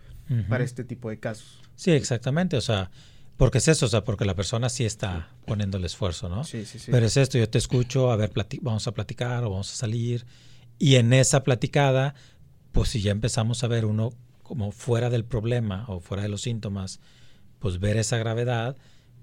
para 0.49 0.65
este 0.65 0.85
tipo 0.85 1.11
de 1.11 1.19
casos. 1.19 1.61
Sí, 1.75 1.91
exactamente. 1.91 2.57
O 2.57 2.61
sea, 2.61 2.91
porque 3.37 3.59
es 3.59 3.69
eso, 3.69 3.87
o 3.87 3.89
sea, 3.89 4.05
porque 4.05 4.25
la 4.25 4.35
persona 4.35 4.69
sí 4.69 4.85
está 4.85 5.31
poniendo 5.45 5.77
el 5.77 5.85
esfuerzo, 5.85 6.29
¿no? 6.29 6.45
Sí, 6.45 6.65
sí, 6.65 6.79
sí. 6.79 6.91
Pero 6.91 7.07
es 7.07 7.17
esto, 7.17 7.39
yo 7.39 7.49
te 7.49 7.59
escucho, 7.59 8.11
a 8.11 8.17
ver, 8.17 8.33
vamos 8.63 8.87
a 8.87 8.93
platicar 8.93 9.45
o 9.45 9.51
vamos 9.51 9.73
a 9.73 9.77
salir. 9.77 10.25
Y 10.79 10.97
en 10.97 11.13
esa 11.13 11.43
platicada, 11.43 12.15
pues 12.73 12.91
si 12.91 13.03
ya 13.03 13.13
empezamos 13.13 13.63
a 13.63 13.69
ver 13.69 13.85
uno 13.85 14.13
como 14.43 14.73
fuera 14.73 15.11
del 15.11 15.25
problema 15.25 15.85
o 15.89 16.01
fuera 16.01 16.23
de 16.23 16.29
los 16.29 16.43
síntomas, 16.43 17.01
pues 17.59 17.79
ver 17.79 17.97
esa 17.97 18.17
gravedad, 18.17 18.77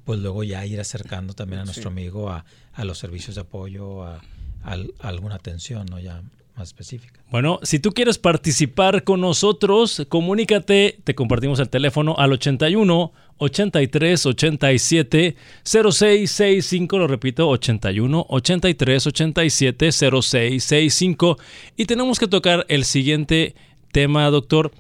pues 0.04 0.20
luego 0.20 0.44
ya 0.44 0.66
ir 0.66 0.80
acercando 0.80 1.34
también 1.34 1.62
a 1.62 1.66
nuestro 1.66 1.90
amigo 1.90 2.30
a, 2.30 2.46
a, 2.74 2.84
los 2.84 2.98
servicios 2.98 3.36
de 3.36 3.42
apoyo, 3.42 4.04
a, 4.04 4.22
a, 4.64 4.78
alguna 5.00 5.36
atención, 5.36 5.86
¿no? 5.90 6.00
Ya 6.00 6.22
más 6.56 6.70
específica. 6.70 7.20
Bueno, 7.32 7.60
si 7.64 7.80
tú 7.80 7.92
quieres 7.92 8.18
participar 8.18 9.04
con 9.04 9.22
nosotros, 9.22 10.06
comunícate, 10.10 11.00
te 11.04 11.16
compartimos 11.16 11.60
el 11.60 11.70
teléfono 11.70 12.16
al 12.18 12.34
81 12.34 13.12
83 13.38 14.26
87 14.26 15.36
0665, 15.64 16.98
lo 16.98 17.08
repito, 17.08 17.50
81 17.50 18.26
83 18.30 19.08
87 19.08 19.92
0665 19.92 21.38
y 21.76 21.86
tenemos 21.86 22.20
que 22.20 22.28
tocar 22.28 22.66
el 22.70 22.86
siguiente 22.86 23.56
tema, 23.92 24.30
doctor. 24.30 24.72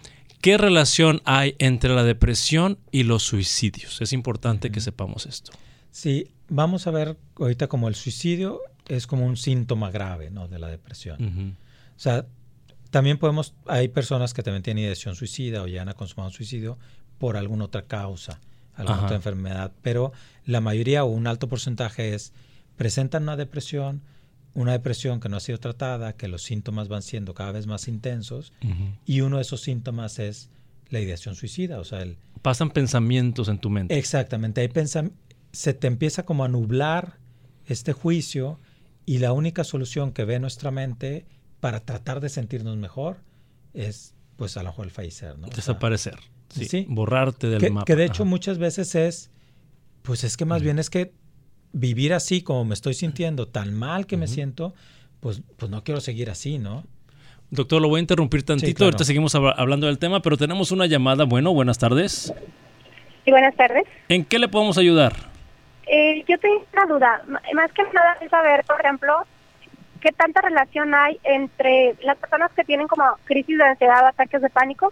¿Qué 0.41 0.57
relación 0.57 1.21
hay 1.23 1.55
entre 1.59 1.95
la 1.95 2.03
depresión 2.03 2.77
y 2.91 3.03
los 3.03 3.23
suicidios? 3.23 4.01
Es 4.01 4.11
importante 4.11 4.71
que 4.71 4.81
sepamos 4.81 5.25
esto. 5.25 5.53
Sí, 5.89 6.27
vamos 6.49 6.85
a 6.85 6.91
ver 6.91 7.15
ahorita 7.37 7.67
como 7.67 7.87
el 7.87 7.95
suicidio 7.95 8.59
es 8.87 9.07
como 9.07 9.25
un 9.25 9.37
síntoma 9.37 9.89
grave 9.91 10.31
¿no? 10.31 10.47
de 10.47 10.59
la 10.59 10.67
depresión. 10.67 11.55
O 11.95 11.99
sea, 11.99 12.25
también 12.89 13.17
podemos, 13.17 13.55
hay 13.65 13.87
personas 13.87 14.33
que 14.33 14.43
también 14.43 14.61
tienen 14.61 14.83
ideación 14.83 15.15
suicida 15.15 15.63
o 15.63 15.67
ya 15.67 15.81
han 15.81 15.91
consumado 15.93 16.29
un 16.29 16.33
suicidio 16.33 16.77
por 17.17 17.37
alguna 17.37 17.65
otra 17.65 17.83
causa, 17.83 18.39
alguna 18.75 19.03
otra 19.03 19.15
enfermedad, 19.15 19.71
pero 19.81 20.11
la 20.45 20.61
mayoría 20.61 21.03
o 21.03 21.07
un 21.07 21.25
alto 21.25 21.47
porcentaje 21.47 22.13
es, 22.13 22.33
presentan 22.75 23.23
una 23.23 23.35
depresión, 23.35 24.03
una 24.53 24.73
depresión 24.73 25.19
que 25.19 25.29
no 25.29 25.37
ha 25.37 25.39
sido 25.39 25.57
tratada, 25.59 26.13
que 26.13 26.27
los 26.27 26.43
síntomas 26.43 26.87
van 26.87 27.01
siendo 27.01 27.33
cada 27.33 27.51
vez 27.51 27.65
más 27.65 27.87
intensos 27.87 28.53
y 29.05 29.21
uno 29.21 29.37
de 29.37 29.41
esos 29.41 29.61
síntomas 29.61 30.19
es 30.19 30.49
la 30.89 30.99
ideación 30.99 31.33
suicida, 31.35 31.79
o 31.79 31.83
sea, 31.85 32.01
el... 32.01 32.17
Pasan 32.41 32.69
pensamientos 32.69 33.47
en 33.47 33.57
tu 33.57 33.69
mente. 33.69 33.97
Exactamente, 33.97 34.61
hay 34.61 34.69
se 35.51 35.73
te 35.73 35.87
empieza 35.87 36.25
como 36.25 36.43
a 36.43 36.47
nublar 36.47 37.17
este 37.65 37.93
juicio 37.93 38.59
y 39.05 39.19
la 39.19 39.33
única 39.33 39.63
solución 39.63 40.11
que 40.11 40.25
ve 40.25 40.39
nuestra 40.39 40.71
mente 40.71 41.25
para 41.63 41.79
tratar 41.79 42.19
de 42.19 42.27
sentirnos 42.27 42.75
mejor 42.75 43.15
es, 43.73 44.13
pues, 44.35 44.57
a 44.57 44.63
lo 44.63 44.71
mejor 44.71 44.83
el 44.83 44.91
fallecer, 44.91 45.39
¿no? 45.39 45.47
Desaparecer. 45.47 46.19
sí, 46.49 46.85
Borrarte 46.89 47.47
del 47.47 47.71
mapa. 47.71 47.85
Que 47.85 47.95
de 47.95 48.03
hecho 48.03 48.25
muchas 48.25 48.57
veces 48.57 48.95
es, 48.95 49.31
pues 50.01 50.25
es 50.25 50.35
que 50.35 50.43
más 50.43 50.61
bien 50.61 50.77
es 50.77 50.89
que 50.89 51.13
vivir 51.71 52.13
así 52.13 52.41
como 52.41 52.65
me 52.65 52.73
estoy 52.73 52.95
sintiendo, 52.95 53.47
tan 53.47 53.73
mal 53.73 54.07
que 54.07 54.17
me 54.17 54.27
siento, 54.27 54.73
pues, 55.21 55.41
pues 55.55 55.71
no 55.71 55.85
quiero 55.85 56.01
seguir 56.01 56.29
así, 56.29 56.59
¿no? 56.59 56.83
Doctor, 57.49 57.81
lo 57.81 57.87
voy 57.87 57.99
a 57.99 58.01
interrumpir 58.01 58.43
tantito, 58.43 58.83
ahorita 58.83 59.05
seguimos 59.05 59.33
hablando 59.33 59.87
del 59.87 59.99
tema, 59.99 60.21
pero 60.21 60.35
tenemos 60.35 60.73
una 60.73 60.85
llamada. 60.85 61.23
Bueno, 61.23 61.53
buenas 61.53 61.77
tardes. 61.77 62.33
Sí, 63.23 63.31
buenas 63.31 63.55
tardes. 63.55 63.85
¿En 64.09 64.25
qué 64.25 64.37
le 64.37 64.49
podemos 64.49 64.77
ayudar? 64.77 65.13
Eh, 65.87 66.25
yo 66.27 66.37
tengo 66.39 66.65
una 66.73 66.93
duda, 66.93 67.23
más 67.53 67.71
que 67.71 67.83
nada 67.83 68.17
es 68.19 68.29
saber, 68.29 68.65
por 68.65 68.81
ejemplo, 68.81 69.25
¿qué 70.03 70.11
tanta 70.11 70.41
relación 70.41 70.93
hay 70.93 71.17
entre 71.23 71.95
las 72.03 72.17
personas 72.17 72.51
que 72.51 72.65
tienen 72.65 72.87
como 72.87 73.03
crisis 73.23 73.57
de 73.57 73.63
ansiedad, 73.63 74.05
ataques 74.05 74.41
de 74.41 74.49
pánico 74.49 74.91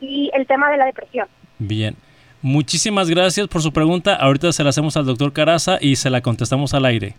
y 0.00 0.30
el 0.32 0.46
tema 0.46 0.70
de 0.70 0.76
la 0.76 0.86
depresión? 0.86 1.26
Bien. 1.58 1.96
Muchísimas 2.40 3.10
gracias 3.10 3.48
por 3.48 3.60
su 3.60 3.72
pregunta. 3.72 4.14
Ahorita 4.14 4.52
se 4.52 4.62
la 4.62 4.70
hacemos 4.70 4.96
al 4.96 5.06
doctor 5.06 5.32
Caraza 5.32 5.78
y 5.80 5.96
se 5.96 6.08
la 6.08 6.20
contestamos 6.20 6.72
al 6.72 6.84
aire. 6.84 7.14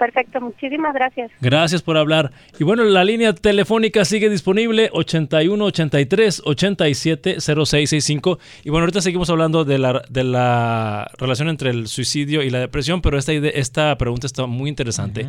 Perfecto, 0.00 0.40
muchísimas 0.40 0.94
gracias. 0.94 1.30
Gracias 1.42 1.82
por 1.82 1.98
hablar. 1.98 2.32
Y 2.58 2.64
bueno, 2.64 2.84
la 2.84 3.04
línea 3.04 3.34
telefónica 3.34 4.06
sigue 4.06 4.30
disponible 4.30 4.88
81 4.94 5.62
83 5.62 6.40
87 6.42 7.36
0665. 7.38 8.38
Y 8.64 8.70
bueno, 8.70 8.84
ahorita 8.84 9.02
seguimos 9.02 9.28
hablando 9.28 9.66
de 9.66 9.76
la, 9.76 10.02
de 10.08 10.24
la 10.24 11.10
relación 11.18 11.50
entre 11.50 11.68
el 11.68 11.86
suicidio 11.86 12.42
y 12.42 12.48
la 12.48 12.60
depresión, 12.60 13.02
pero 13.02 13.18
esta, 13.18 13.34
esta 13.34 13.98
pregunta 13.98 14.26
está 14.26 14.46
muy 14.46 14.70
interesante. 14.70 15.26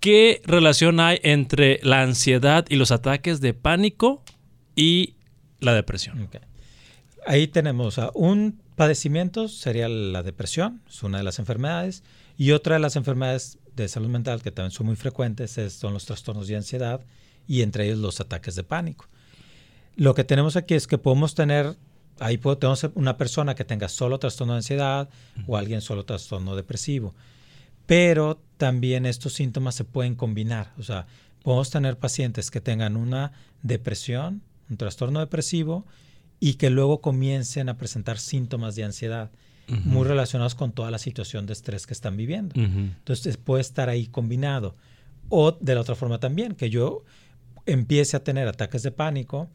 ¿Qué 0.00 0.42
relación 0.44 0.98
hay 0.98 1.20
entre 1.22 1.78
la 1.84 2.02
ansiedad 2.02 2.66
y 2.68 2.74
los 2.74 2.90
ataques 2.90 3.40
de 3.40 3.54
pánico 3.54 4.24
y 4.74 5.14
la 5.60 5.72
depresión? 5.72 6.28
Ahí 7.28 7.46
tenemos 7.46 8.00
un 8.14 8.60
padecimiento, 8.74 9.46
sería 9.46 9.88
la 9.88 10.24
depresión, 10.24 10.82
es 10.88 11.04
una 11.04 11.18
de 11.18 11.24
las 11.24 11.38
enfermedades, 11.38 12.02
y 12.36 12.50
otra 12.50 12.74
de 12.74 12.80
las 12.80 12.96
enfermedades 12.96 13.58
de 13.76 13.88
salud 13.88 14.08
mental 14.08 14.42
que 14.42 14.50
también 14.50 14.70
son 14.70 14.86
muy 14.86 14.96
frecuentes 14.96 15.58
son 15.72 15.92
los 15.92 16.04
trastornos 16.06 16.48
de 16.48 16.56
ansiedad 16.56 17.00
y 17.46 17.62
entre 17.62 17.86
ellos 17.86 17.98
los 17.98 18.20
ataques 18.20 18.54
de 18.54 18.64
pánico. 18.64 19.06
Lo 19.96 20.14
que 20.14 20.24
tenemos 20.24 20.56
aquí 20.56 20.74
es 20.74 20.86
que 20.86 20.98
podemos 20.98 21.34
tener, 21.34 21.76
ahí 22.18 22.38
podemos 22.38 22.88
una 22.94 23.16
persona 23.16 23.54
que 23.54 23.64
tenga 23.64 23.88
solo 23.88 24.18
trastorno 24.18 24.54
de 24.54 24.58
ansiedad 24.58 25.08
o 25.46 25.56
alguien 25.56 25.80
solo 25.80 26.04
trastorno 26.04 26.56
depresivo, 26.56 27.14
pero 27.86 28.40
también 28.56 29.06
estos 29.06 29.34
síntomas 29.34 29.74
se 29.74 29.84
pueden 29.84 30.14
combinar, 30.14 30.72
o 30.78 30.82
sea, 30.82 31.06
podemos 31.42 31.70
tener 31.70 31.98
pacientes 31.98 32.50
que 32.50 32.60
tengan 32.60 32.96
una 32.96 33.32
depresión, 33.62 34.42
un 34.70 34.78
trastorno 34.78 35.20
depresivo 35.20 35.86
y 36.40 36.54
que 36.54 36.70
luego 36.70 37.00
comiencen 37.00 37.68
a 37.68 37.76
presentar 37.76 38.18
síntomas 38.18 38.74
de 38.74 38.84
ansiedad 38.84 39.30
muy 39.68 40.06
relacionados 40.06 40.54
con 40.54 40.72
toda 40.72 40.90
la 40.90 40.98
situación 40.98 41.46
de 41.46 41.52
estrés 41.52 41.86
que 41.86 41.94
están 41.94 42.16
viviendo. 42.16 42.54
Entonces 42.56 43.36
puede 43.36 43.60
estar 43.60 43.88
ahí 43.88 44.06
combinado. 44.06 44.76
O 45.28 45.52
de 45.52 45.74
la 45.74 45.80
otra 45.80 45.94
forma 45.94 46.18
también, 46.20 46.54
que 46.54 46.70
yo 46.70 47.04
empiece 47.66 48.16
a 48.16 48.22
tener 48.22 48.46
ataques 48.46 48.82
de 48.82 48.90
pánico, 48.90 49.48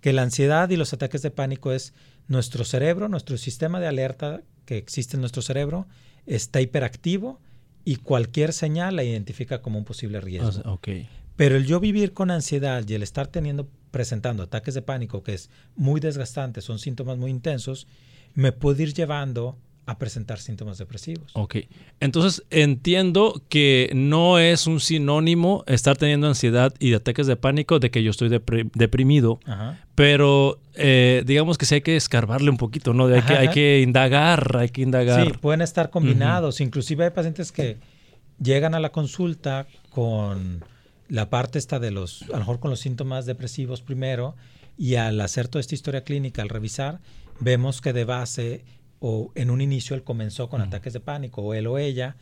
que 0.00 0.12
la 0.12 0.22
ansiedad 0.22 0.70
y 0.70 0.76
los 0.76 0.92
ataques 0.92 1.22
de 1.22 1.30
pánico 1.30 1.72
es 1.72 1.94
nuestro 2.28 2.64
cerebro, 2.64 3.08
nuestro 3.08 3.36
sistema 3.36 3.80
de 3.80 3.88
alerta 3.88 4.42
que 4.64 4.76
existe 4.76 5.16
en 5.16 5.20
nuestro 5.20 5.42
cerebro 5.42 5.86
está 6.26 6.60
hiperactivo 6.60 7.40
y 7.84 7.96
cualquier 7.96 8.52
señal 8.52 8.96
la 8.96 9.04
identifica 9.04 9.62
como 9.62 9.78
un 9.78 9.84
posible 9.84 10.20
riesgo. 10.20 10.72
okay. 10.72 11.08
Pero 11.36 11.56
el 11.56 11.66
yo 11.66 11.80
vivir 11.80 12.12
con 12.12 12.30
ansiedad 12.30 12.84
y 12.86 12.94
el 12.94 13.02
estar 13.02 13.28
teniendo 13.28 13.68
presentando 13.90 14.42
ataques 14.42 14.74
de 14.74 14.82
pánico, 14.82 15.22
que 15.22 15.34
es 15.34 15.50
muy 15.76 16.00
desgastante, 16.00 16.60
son 16.60 16.78
síntomas 16.78 17.16
muy 17.16 17.30
intensos, 17.30 17.86
me 18.36 18.52
puede 18.52 18.84
ir 18.84 18.94
llevando 18.94 19.58
a 19.86 19.98
presentar 19.98 20.38
síntomas 20.38 20.78
depresivos. 20.78 21.30
Ok, 21.34 21.56
entonces 22.00 22.44
entiendo 22.50 23.40
que 23.48 23.90
no 23.94 24.38
es 24.38 24.66
un 24.66 24.80
sinónimo 24.80 25.62
estar 25.68 25.96
teniendo 25.96 26.26
ansiedad 26.26 26.74
y 26.80 26.92
ataques 26.94 27.28
de 27.28 27.36
pánico 27.36 27.78
de 27.78 27.90
que 27.90 28.02
yo 28.02 28.10
estoy 28.10 28.28
deprimido, 28.28 29.38
pero 29.94 30.58
eh, 30.74 31.22
digamos 31.24 31.56
que 31.56 31.66
sí 31.66 31.76
hay 31.76 31.80
que 31.82 31.96
escarbarle 31.96 32.50
un 32.50 32.56
poquito, 32.56 32.94
¿no? 32.94 33.06
hay, 33.06 33.22
que, 33.22 33.34
hay 33.34 33.48
que 33.48 33.80
indagar, 33.80 34.56
hay 34.56 34.70
que 34.70 34.82
indagar. 34.82 35.24
Sí, 35.24 35.32
pueden 35.40 35.62
estar 35.62 35.90
combinados, 35.90 36.60
inclusive 36.60 37.04
hay 37.04 37.10
pacientes 37.10 37.52
que 37.52 37.78
llegan 38.42 38.74
a 38.74 38.80
la 38.80 38.90
consulta 38.90 39.68
con 39.90 40.64
la 41.08 41.30
parte 41.30 41.60
esta 41.60 41.78
de 41.78 41.92
los, 41.92 42.22
a 42.22 42.32
lo 42.32 42.38
mejor 42.38 42.58
con 42.58 42.70
los 42.70 42.80
síntomas 42.80 43.24
depresivos 43.24 43.82
primero, 43.82 44.34
y 44.76 44.96
al 44.96 45.20
hacer 45.20 45.46
toda 45.46 45.60
esta 45.60 45.76
historia 45.76 46.02
clínica, 46.02 46.42
al 46.42 46.48
revisar, 46.48 46.98
vemos 47.40 47.80
que 47.80 47.92
de 47.92 48.04
base 48.04 48.64
o 48.98 49.30
en 49.34 49.50
un 49.50 49.60
inicio 49.60 49.94
él 49.94 50.02
comenzó 50.02 50.48
con 50.48 50.60
ataques 50.60 50.92
de 50.92 51.00
pánico, 51.00 51.42
o 51.42 51.54
él 51.54 51.66
o 51.66 51.78
ella, 51.78 52.16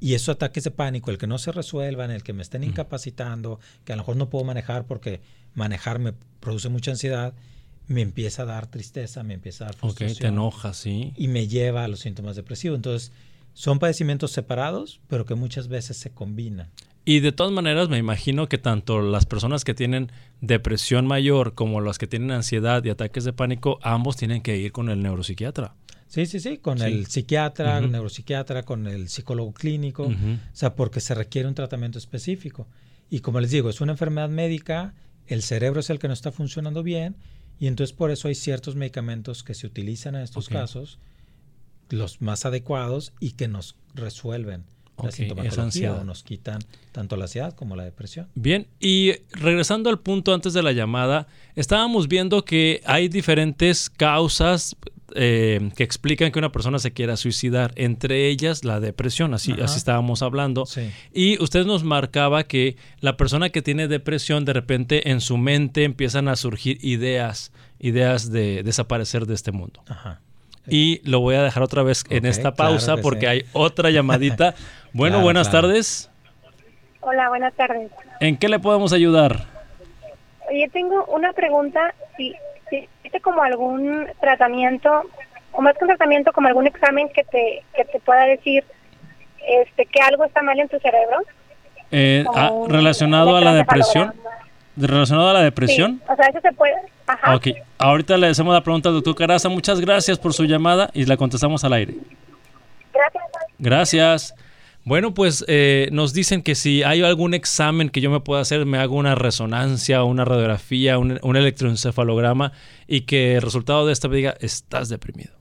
y 0.00 0.14
esos 0.14 0.34
ataques 0.34 0.64
de 0.64 0.70
pánico, 0.70 1.10
el 1.10 1.18
que 1.18 1.26
no 1.26 1.38
se 1.38 1.52
resuelvan, 1.52 2.10
el 2.10 2.22
que 2.22 2.32
me 2.32 2.42
estén 2.42 2.64
incapacitando, 2.64 3.60
que 3.84 3.92
a 3.92 3.96
lo 3.96 4.02
mejor 4.02 4.16
no 4.16 4.28
puedo 4.28 4.44
manejar 4.44 4.86
porque 4.86 5.20
manejar 5.54 5.98
me 5.98 6.12
produce 6.40 6.68
mucha 6.68 6.90
ansiedad, 6.90 7.34
me 7.86 8.00
empieza 8.00 8.42
a 8.42 8.46
dar 8.46 8.66
tristeza, 8.66 9.22
me 9.22 9.34
empieza 9.34 9.64
a 9.64 9.66
dar 9.68 9.76
frustración. 9.76 10.16
Ok, 10.16 10.20
te 10.20 10.26
enoja, 10.26 10.74
sí. 10.74 11.12
Y 11.16 11.28
me 11.28 11.46
lleva 11.46 11.84
a 11.84 11.88
los 11.88 12.00
síntomas 12.00 12.36
depresivos. 12.36 12.76
Entonces, 12.76 13.12
son 13.52 13.78
padecimientos 13.78 14.32
separados, 14.32 15.00
pero 15.08 15.26
que 15.26 15.34
muchas 15.34 15.68
veces 15.68 15.96
se 15.96 16.10
combinan. 16.10 16.70
Y 17.04 17.20
de 17.20 17.32
todas 17.32 17.52
maneras, 17.52 17.90
me 17.90 17.98
imagino 17.98 18.48
que 18.48 18.56
tanto 18.56 19.02
las 19.02 19.26
personas 19.26 19.64
que 19.64 19.74
tienen 19.74 20.10
depresión 20.40 21.06
mayor 21.06 21.54
como 21.54 21.82
las 21.82 21.98
que 21.98 22.06
tienen 22.06 22.30
ansiedad 22.30 22.82
y 22.82 22.88
ataques 22.88 23.24
de 23.24 23.34
pánico, 23.34 23.78
ambos 23.82 24.16
tienen 24.16 24.40
que 24.40 24.56
ir 24.56 24.72
con 24.72 24.88
el 24.88 25.02
neuropsiquiatra. 25.02 25.74
Sí, 26.06 26.24
sí, 26.26 26.40
sí, 26.40 26.58
con 26.58 26.80
el 26.80 27.06
psiquiatra, 27.06 27.78
el 27.78 27.90
neuropsiquiatra, 27.90 28.62
con 28.62 28.86
el 28.86 29.08
psicólogo 29.08 29.52
clínico, 29.52 30.04
o 30.04 30.56
sea, 30.56 30.76
porque 30.76 31.00
se 31.00 31.14
requiere 31.14 31.48
un 31.48 31.54
tratamiento 31.54 31.98
específico. 31.98 32.68
Y 33.10 33.20
como 33.20 33.40
les 33.40 33.50
digo, 33.50 33.68
es 33.68 33.80
una 33.80 33.92
enfermedad 33.92 34.30
médica, 34.30 34.94
el 35.26 35.42
cerebro 35.42 35.80
es 35.80 35.90
el 35.90 35.98
que 35.98 36.08
no 36.08 36.14
está 36.14 36.32
funcionando 36.32 36.82
bien, 36.82 37.16
y 37.58 37.66
entonces 37.66 37.94
por 37.94 38.10
eso 38.10 38.28
hay 38.28 38.34
ciertos 38.34 38.76
medicamentos 38.76 39.42
que 39.42 39.54
se 39.54 39.66
utilizan 39.66 40.14
en 40.14 40.22
estos 40.22 40.48
casos, 40.48 40.98
los 41.90 42.22
más 42.22 42.46
adecuados 42.46 43.12
y 43.20 43.32
que 43.32 43.48
nos 43.48 43.76
resuelven 43.94 44.64
la 45.02 45.10
sintomatología 45.10 45.94
o 45.94 46.04
nos 46.04 46.22
quitan 46.22 46.60
tanto 46.92 47.16
la 47.16 47.24
ansiedad 47.24 47.54
como 47.54 47.76
la 47.76 47.84
depresión. 47.84 48.28
Bien, 48.34 48.68
y 48.80 49.12
regresando 49.32 49.90
al 49.90 49.98
punto 49.98 50.32
antes 50.34 50.52
de 50.52 50.62
la 50.62 50.72
llamada, 50.72 51.26
estábamos 51.56 52.08
viendo 52.08 52.44
que 52.44 52.80
hay 52.84 53.08
diferentes 53.08 53.90
causas 53.90 54.76
eh, 55.16 55.70
que 55.76 55.84
explican 55.84 56.32
que 56.32 56.38
una 56.40 56.50
persona 56.50 56.80
se 56.80 56.92
quiera 56.92 57.16
suicidar, 57.16 57.72
entre 57.76 58.26
ellas 58.28 58.64
la 58.64 58.80
depresión, 58.80 59.32
así, 59.32 59.52
así 59.62 59.78
estábamos 59.78 60.22
hablando. 60.22 60.64
Y 61.12 61.40
usted 61.42 61.66
nos 61.66 61.84
marcaba 61.84 62.44
que 62.44 62.76
la 63.00 63.16
persona 63.16 63.50
que 63.50 63.62
tiene 63.62 63.86
depresión, 63.86 64.44
de 64.44 64.52
repente 64.54 65.10
en 65.10 65.20
su 65.20 65.36
mente 65.36 65.84
empiezan 65.84 66.26
a 66.26 66.34
surgir 66.34 66.78
ideas, 66.82 67.52
ideas 67.78 68.32
de 68.32 68.62
desaparecer 68.64 69.26
de 69.26 69.34
este 69.34 69.52
mundo. 69.52 69.84
Y 70.66 71.00
lo 71.04 71.20
voy 71.20 71.36
a 71.36 71.42
dejar 71.42 71.62
otra 71.62 71.82
vez 71.82 72.04
en 72.08 72.26
esta 72.26 72.54
pausa 72.54 72.96
porque 72.96 73.28
hay 73.28 73.44
otra 73.52 73.90
llamadita. 73.90 74.54
Bueno, 74.94 75.20
buenas 75.20 75.50
tardes. 75.50 76.08
Hola, 77.00 77.28
buenas 77.28 77.52
tardes. 77.54 77.90
¿En 78.20 78.36
qué 78.36 78.48
le 78.48 78.60
podemos 78.60 78.92
ayudar? 78.92 79.40
Oye, 80.48 80.70
tengo 80.72 81.04
una 81.06 81.32
pregunta. 81.32 81.92
Si, 82.16 82.32
existe 82.70 83.20
como 83.20 83.42
algún 83.42 84.06
tratamiento, 84.20 85.02
o 85.50 85.62
más 85.62 85.76
que 85.76 85.82
un 85.82 85.88
tratamiento, 85.88 86.32
como 86.32 86.46
algún 86.46 86.68
examen 86.68 87.08
que 87.08 87.24
te, 87.24 87.64
que 87.74 87.84
te 87.86 87.98
pueda 87.98 88.24
decir 88.26 88.64
este, 89.44 89.84
que 89.86 90.00
algo 90.00 90.24
está 90.24 90.42
mal 90.42 90.60
en 90.60 90.68
tu 90.68 90.78
cerebro. 90.78 91.22
Eh, 91.90 92.24
ah, 92.32 92.52
¿Relacionado 92.68 93.36
a 93.36 93.40
la 93.40 93.52
depresión? 93.52 94.14
¿Relacionado 94.76 95.30
a 95.30 95.32
la 95.32 95.42
depresión? 95.42 96.00
o 96.08 96.14
sea, 96.14 96.26
eso 96.26 96.40
se 96.40 96.52
puede. 96.52 96.76
Ajá. 97.08 97.34
Ok, 97.34 97.48
ahorita 97.78 98.16
le 98.16 98.28
hacemos 98.28 98.54
la 98.54 98.62
pregunta 98.62 98.90
al 98.90 98.94
doctor 98.94 99.16
Caraza. 99.16 99.48
Muchas 99.48 99.80
gracias 99.80 100.20
por 100.20 100.32
su 100.32 100.44
llamada 100.44 100.88
y 100.94 101.04
la 101.04 101.16
contestamos 101.16 101.64
al 101.64 101.72
aire. 101.72 101.94
Gracias. 102.92 103.24
Gracias. 103.58 104.34
Bueno, 104.84 105.14
pues 105.14 105.44
eh, 105.48 105.88
nos 105.92 106.12
dicen 106.12 106.42
que 106.42 106.54
si 106.54 106.82
hay 106.82 107.00
algún 107.02 107.32
examen 107.32 107.88
que 107.88 108.02
yo 108.02 108.10
me 108.10 108.20
pueda 108.20 108.42
hacer, 108.42 108.66
me 108.66 108.78
hago 108.78 108.96
una 108.96 109.14
resonancia, 109.14 110.04
una 110.04 110.26
radiografía, 110.26 110.98
un, 110.98 111.36
electroencefalograma 111.36 112.52
y 112.86 113.02
que 113.02 113.36
el 113.36 113.42
resultado 113.42 113.86
de 113.86 113.94
esta 113.94 114.08
me 114.08 114.16
diga, 114.16 114.36
estás 114.40 114.90
deprimido. 114.90 115.32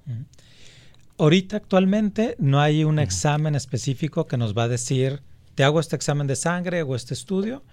Ahorita 1.17 1.57
actualmente 1.57 2.35
no 2.39 2.61
hay 2.61 2.85
un 2.85 2.99
examen 2.99 3.55
específico 3.55 4.27
que 4.27 4.37
nos 4.37 4.57
va 4.57 4.63
a 4.63 4.67
decir, 4.69 5.21
te 5.55 5.65
hago 5.65 5.81
este 5.81 5.97
examen 5.97 6.25
de 6.25 6.37
sangre 6.37 6.81
o 6.83 6.95
este 6.95 7.13
estudio 7.13 7.63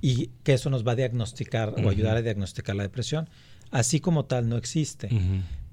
y 0.00 0.30
que 0.42 0.54
eso 0.54 0.68
nos 0.68 0.86
va 0.86 0.92
a 0.92 0.96
diagnosticar 0.96 1.74
o 1.84 1.88
ayudar 1.88 2.16
a 2.16 2.22
diagnosticar 2.22 2.74
la 2.74 2.82
depresión. 2.82 3.30
Así 3.70 4.00
como 4.00 4.24
tal 4.24 4.48
no 4.48 4.56
existe. 4.56 5.08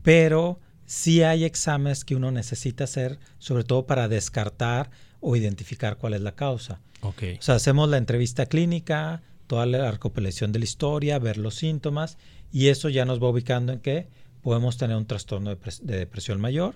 Pero 0.03 0.59
sí 0.85 1.23
hay 1.23 1.45
exámenes 1.45 2.05
que 2.05 2.15
uno 2.15 2.31
necesita 2.31 2.83
hacer, 2.83 3.17
sobre 3.39 3.63
todo 3.63 3.87
para 3.87 4.07
descartar 4.07 4.91
o 5.19 5.35
identificar 5.35 5.97
cuál 5.97 6.13
es 6.13 6.21
la 6.21 6.33
causa. 6.33 6.81
Okay. 7.01 7.35
O 7.37 7.41
sea, 7.41 7.55
hacemos 7.55 7.89
la 7.89 7.97
entrevista 7.97 8.45
clínica, 8.45 9.21
toda 9.47 9.65
la 9.65 9.91
recopilación 9.91 10.51
de 10.51 10.59
la 10.59 10.65
historia, 10.65 11.19
ver 11.19 11.37
los 11.37 11.55
síntomas 11.55 12.17
y 12.51 12.67
eso 12.67 12.89
ya 12.89 13.05
nos 13.05 13.21
va 13.21 13.29
ubicando 13.29 13.73
en 13.73 13.79
que 13.79 14.07
podemos 14.41 14.77
tener 14.77 14.95
un 14.97 15.05
trastorno 15.05 15.55
de, 15.55 15.57
de 15.81 15.97
depresión 15.97 16.39
mayor. 16.39 16.75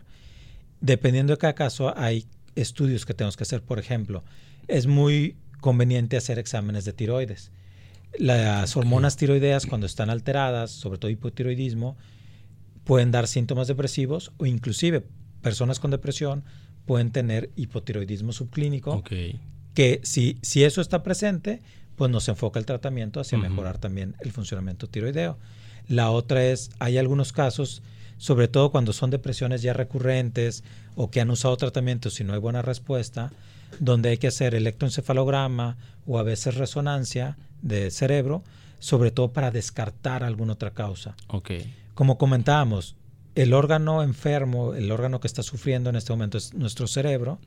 Dependiendo 0.79 1.33
de 1.33 1.37
cada 1.37 1.53
caso, 1.53 1.93
hay 1.97 2.25
estudios 2.55 3.05
que 3.05 3.13
tenemos 3.13 3.37
que 3.37 3.43
hacer. 3.43 3.61
Por 3.61 3.79
ejemplo, 3.79 4.23
es 4.67 4.87
muy 4.87 5.37
conveniente 5.59 6.17
hacer 6.17 6.39
exámenes 6.39 6.85
de 6.85 6.93
tiroides. 6.93 7.51
Las 8.17 8.75
hormonas 8.75 9.15
tiroideas, 9.15 9.65
cuando 9.65 9.87
están 9.87 10.09
alteradas, 10.09 10.71
sobre 10.71 10.97
todo 10.97 11.09
hipotiroidismo, 11.09 11.97
pueden 12.83 13.11
dar 13.11 13.27
síntomas 13.27 13.67
depresivos 13.67 14.33
o 14.37 14.45
inclusive 14.45 15.05
personas 15.41 15.79
con 15.79 15.91
depresión 15.91 16.43
pueden 16.85 17.11
tener 17.11 17.49
hipotiroidismo 17.55 18.33
subclínico, 18.33 19.03
que 19.73 20.01
si, 20.03 20.37
si 20.41 20.63
eso 20.63 20.81
está 20.81 21.03
presente, 21.03 21.61
pues 21.95 22.11
nos 22.11 22.27
enfoca 22.27 22.59
el 22.59 22.65
tratamiento 22.65 23.19
hacia 23.19 23.37
mejorar 23.37 23.77
también 23.77 24.15
el 24.21 24.31
funcionamiento 24.31 24.87
tiroideo. 24.87 25.37
La 25.87 26.11
otra 26.11 26.43
es, 26.45 26.71
hay 26.79 26.97
algunos 26.97 27.31
casos, 27.31 27.81
sobre 28.17 28.47
todo 28.47 28.71
cuando 28.71 28.93
son 28.93 29.09
depresiones 29.09 29.61
ya 29.61 29.73
recurrentes 29.73 30.63
o 30.95 31.11
que 31.11 31.21
han 31.21 31.29
usado 31.29 31.55
tratamientos 31.57 32.19
y 32.19 32.23
no 32.23 32.33
hay 32.33 32.39
buena 32.39 32.61
respuesta, 32.61 33.31
donde 33.79 34.09
hay 34.09 34.17
que 34.17 34.27
hacer 34.27 34.55
electroencefalograma 34.55 35.77
o 36.05 36.19
a 36.19 36.23
veces 36.23 36.55
resonancia 36.55 37.37
de 37.61 37.91
cerebro, 37.91 38.43
sobre 38.79 39.11
todo 39.11 39.31
para 39.31 39.51
descartar 39.51 40.23
alguna 40.23 40.53
otra 40.53 40.71
causa. 40.71 41.15
Como 41.93 42.17
comentábamos, 42.17 42.95
el 43.35 43.53
órgano 43.53 44.03
enfermo, 44.03 44.73
el 44.73 44.91
órgano 44.91 45.19
que 45.19 45.27
está 45.27 45.43
sufriendo 45.43 45.89
en 45.89 45.95
este 45.95 46.11
momento 46.13 46.37
es 46.37 46.53
nuestro 46.53 46.87
cerebro. 46.87 47.39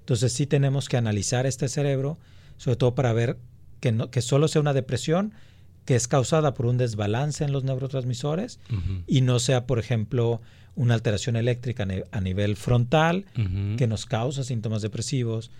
Entonces 0.00 0.32
sí 0.32 0.46
tenemos 0.46 0.88
que 0.88 0.96
analizar 0.96 1.46
este 1.46 1.68
cerebro, 1.68 2.18
sobre 2.56 2.76
todo 2.76 2.94
para 2.94 3.12
ver 3.12 3.36
que, 3.80 3.92
no, 3.92 4.10
que 4.10 4.22
solo 4.22 4.48
sea 4.48 4.60
una 4.60 4.72
depresión 4.72 5.34
que 5.84 5.96
es 5.96 6.08
causada 6.08 6.54
por 6.54 6.66
un 6.66 6.76
desbalance 6.76 7.44
en 7.44 7.52
los 7.52 7.64
neurotransmisores 7.64 8.60
y 9.06 9.22
no 9.22 9.38
sea, 9.38 9.66
por 9.66 9.78
ejemplo, 9.78 10.42
una 10.76 10.94
alteración 10.94 11.36
eléctrica 11.36 11.86
a 12.10 12.20
nivel 12.20 12.56
frontal 12.56 13.24
que 13.78 13.86
nos 13.86 14.04
causa 14.04 14.44
síntomas 14.44 14.82
depresivos 14.82 15.50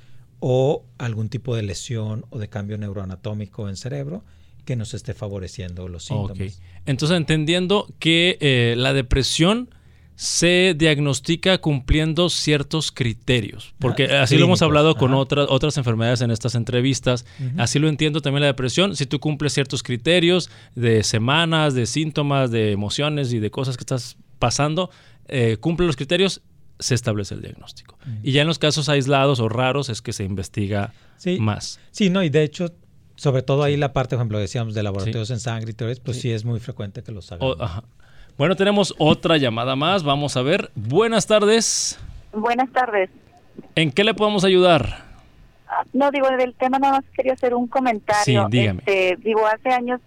o 0.41 0.85
algún 0.99 1.31
tipo 1.31 1.57
de 1.57 1.63
lesión 1.63 2.27
o 2.31 2.39
de 2.39 2.49
cambio 2.49 2.77
neuroanatómico 2.77 3.69
en 3.69 3.77
cerebro 3.77 4.23
que 4.69 4.77
nos 4.77 4.93
esté 4.93 5.15
favoreciendo 5.15 5.89
los 5.89 6.05
síntomas. 6.05 6.61
Entonces, 6.85 7.17
entendiendo 7.17 7.89
que 7.99 8.37
eh, 8.43 8.75
la 8.77 8.93
depresión 8.93 9.71
se 10.15 10.75
diagnostica 10.77 11.57
cumpliendo 11.57 12.29
ciertos 12.29 12.93
criterios, 12.93 13.73
porque 13.79 14.05
así 14.05 14.37
lo 14.37 14.45
hemos 14.45 14.61
hablado 14.61 14.95
con 14.97 15.15
otras, 15.15 15.47
otras 15.49 15.79
enfermedades 15.79 16.21
en 16.21 16.31
estas 16.31 16.55
entrevistas, 16.55 17.25
así 17.57 17.79
lo 17.79 17.89
entiendo 17.89 18.21
también 18.21 18.43
la 18.43 18.49
depresión, 18.49 18.95
si 18.95 19.07
tú 19.07 19.21
cumples 19.21 19.55
ciertos 19.55 19.83
criterios 19.83 20.51
de 20.75 21.03
semanas, 21.03 21.73
de 21.73 21.87
síntomas, 21.87 22.51
de 22.51 22.73
emociones 22.73 23.33
y 23.33 23.39
de 23.39 23.51
cosas 23.51 23.79
que 23.79 23.83
estás 23.83 24.19
pasando, 24.39 24.91
eh, 25.29 25.57
cumple 25.59 25.87
los 25.87 25.97
criterios, 25.97 26.43
se 26.79 26.95
establece 26.95 27.35
el 27.37 27.41
diagnóstico. 27.41 27.97
Y 28.23 28.33
ya 28.33 28.43
en 28.43 28.49
los 28.49 28.59
casos 28.59 28.91
aislados 28.91 29.41
o 29.41 29.49
raros 29.49 29.89
es 29.89 30.03
que 30.03 30.13
se 30.13 30.25
investiga 30.25 30.93
más. 31.39 31.81
Sí, 31.91 32.11
no, 32.11 32.23
y 32.23 32.29
de 32.29 32.43
hecho 32.43 32.75
sobre 33.19 33.43
todo 33.43 33.65
ahí 33.65 33.77
la 33.77 33.93
parte, 33.93 34.15
por 34.15 34.21
ejemplo, 34.21 34.39
decíamos 34.39 34.75
de 34.75 34.83
laboratorios 34.85 35.31
en 35.31 35.41
sangre 35.41 35.73
y 35.73 35.75
todo 35.75 35.89
eso, 35.89 36.01
pues 36.05 36.21
sí. 36.21 36.31
es 36.31 36.45
muy 36.45 36.61
frecuente 36.61 37.03
que 37.03 37.11
los 37.11 37.33
hagan. 37.33 37.83
Bueno, 38.37 38.55
tenemos 38.55 38.95
otra 38.97 39.37
llamada 39.39 39.75
más. 39.75 40.05
Vamos 40.05 40.37
a 40.37 40.43
ver. 40.43 40.71
Buenas 40.77 41.27
tardes. 41.27 41.99
Buenas 42.33 42.71
tardes. 42.71 43.11
¿En 43.75 43.91
qué 43.91 44.05
le 44.05 44.15
podemos 44.15 44.45
ayudar? 44.45 45.05
Ah, 45.67 45.83
no, 45.93 46.13
digo, 46.13 46.29
del 46.31 46.55
tema 46.55 46.79
nada 46.79 46.99
más 46.99 47.05
quería 47.13 47.33
hacer 47.33 47.55
un 47.55 47.67
comentario. 47.67 48.23
Sí, 48.25 48.37
dígame. 48.51 48.79
Este, 48.87 49.17
digo, 49.17 49.45
hace 49.49 49.71
años, 49.71 50.01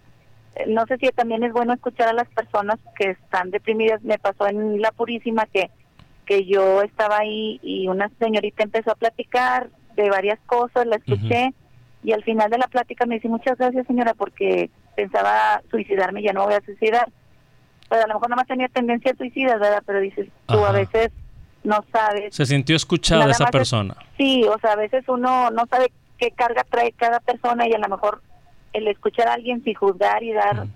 eh, 0.54 0.64
no 0.66 0.86
sé 0.86 0.96
si 0.96 1.08
también 1.08 1.44
es 1.44 1.52
bueno 1.52 1.74
escuchar 1.74 2.08
a 2.08 2.14
las 2.14 2.28
personas 2.28 2.78
que 2.96 3.10
están 3.10 3.50
deprimidas. 3.50 4.02
Me 4.02 4.18
pasó 4.18 4.46
en 4.46 4.80
La 4.80 4.90
Purísima 4.90 5.44
que, 5.44 5.70
que 6.24 6.46
yo 6.46 6.80
estaba 6.80 7.18
ahí 7.18 7.60
y 7.62 7.88
una 7.88 8.10
señorita 8.18 8.62
empezó 8.62 8.92
a 8.92 8.94
platicar 8.94 9.68
de 9.96 10.08
varias 10.08 10.40
cosas, 10.46 10.86
la 10.86 10.96
escuché 10.96 11.52
y 12.02 12.12
al 12.12 12.24
final 12.24 12.50
de 12.50 12.58
la 12.58 12.66
plática 12.66 13.06
me 13.06 13.16
dice, 13.16 13.28
muchas 13.28 13.58
gracias 13.58 13.86
señora 13.86 14.14
porque 14.14 14.70
pensaba 14.96 15.62
suicidarme, 15.70 16.22
ya 16.22 16.32
no 16.32 16.44
voy 16.44 16.54
a 16.54 16.60
suicidar 16.60 17.08
pues 17.92 18.02
a 18.02 18.06
lo 18.06 18.14
mejor 18.14 18.30
nada 18.30 18.40
más 18.40 18.46
tenía 18.46 18.68
tendencia 18.68 19.12
a 19.12 19.16
suicidas, 19.16 19.60
¿verdad? 19.60 19.82
Pero 19.84 20.00
dices, 20.00 20.26
tú 20.46 20.64
a 20.64 20.72
veces 20.72 21.10
no 21.62 21.84
sabes. 21.92 22.34
Se 22.34 22.46
sintió 22.46 22.74
escuchada 22.74 23.30
esa 23.30 23.44
persona. 23.48 23.94
sí, 24.16 24.44
o 24.44 24.58
sea, 24.60 24.72
a 24.72 24.76
veces 24.76 25.04
uno 25.08 25.50
no 25.50 25.66
sabe 25.66 25.92
qué 26.16 26.30
carga 26.30 26.64
trae 26.64 26.92
cada 26.92 27.20
persona 27.20 27.68
y 27.68 27.74
a 27.74 27.78
lo 27.78 27.90
mejor 27.90 28.22
el 28.72 28.88
escuchar 28.88 29.28
a 29.28 29.34
alguien 29.34 29.62
sin 29.62 29.74
juzgar 29.74 30.22
y 30.22 30.32
dar 30.32 30.68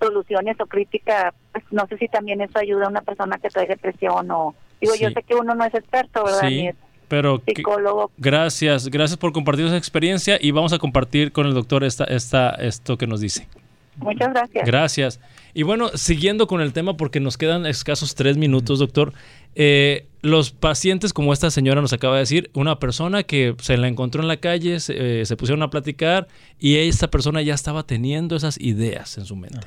soluciones 0.00 0.58
o 0.58 0.64
crítica, 0.64 1.34
pues 1.52 1.62
no 1.72 1.86
sé 1.88 1.98
si 1.98 2.08
también 2.08 2.40
eso 2.40 2.58
ayuda 2.58 2.86
a 2.86 2.88
una 2.88 3.02
persona 3.02 3.36
que 3.36 3.50
trae 3.50 3.66
depresión 3.66 4.30
o... 4.30 4.54
Digo, 4.80 4.94
yo 4.94 5.10
sé 5.10 5.22
que 5.24 5.34
uno 5.34 5.54
no 5.54 5.62
es 5.62 5.74
experto, 5.74 6.24
¿verdad? 6.24 6.48
Sí. 6.48 6.70
Pero 7.08 7.42
psicólogo. 7.46 8.10
gracias, 8.18 8.88
gracias 8.88 9.18
por 9.18 9.32
compartir 9.32 9.66
esa 9.66 9.76
experiencia 9.76 10.38
y 10.40 10.50
vamos 10.50 10.72
a 10.72 10.78
compartir 10.78 11.32
con 11.32 11.46
el 11.46 11.54
doctor 11.54 11.84
esta, 11.84 12.04
esta, 12.04 12.50
esto 12.50 12.96
que 12.96 13.06
nos 13.06 13.20
dice. 13.20 13.48
Muchas 13.96 14.32
gracias. 14.32 14.66
Gracias. 14.66 15.20
Y 15.54 15.62
bueno, 15.62 15.88
siguiendo 15.94 16.46
con 16.46 16.60
el 16.60 16.72
tema, 16.72 16.96
porque 16.96 17.18
nos 17.18 17.38
quedan 17.38 17.64
escasos 17.64 18.14
tres 18.14 18.36
minutos, 18.36 18.78
doctor. 18.78 19.14
Eh, 19.54 20.06
los 20.20 20.50
pacientes, 20.50 21.14
como 21.14 21.32
esta 21.32 21.50
señora 21.50 21.80
nos 21.80 21.92
acaba 21.92 22.14
de 22.14 22.20
decir, 22.20 22.50
una 22.52 22.78
persona 22.78 23.22
que 23.22 23.54
se 23.60 23.78
la 23.78 23.88
encontró 23.88 24.20
en 24.20 24.28
la 24.28 24.36
calle, 24.36 24.80
se, 24.80 25.22
eh, 25.22 25.36
pusieron 25.36 25.62
a 25.62 25.70
platicar 25.70 26.28
y 26.58 26.76
esta 26.76 27.08
persona 27.08 27.40
ya 27.40 27.54
estaba 27.54 27.84
teniendo 27.84 28.36
esas 28.36 28.60
ideas 28.60 29.16
en 29.16 29.24
su 29.24 29.34
mente. 29.34 29.66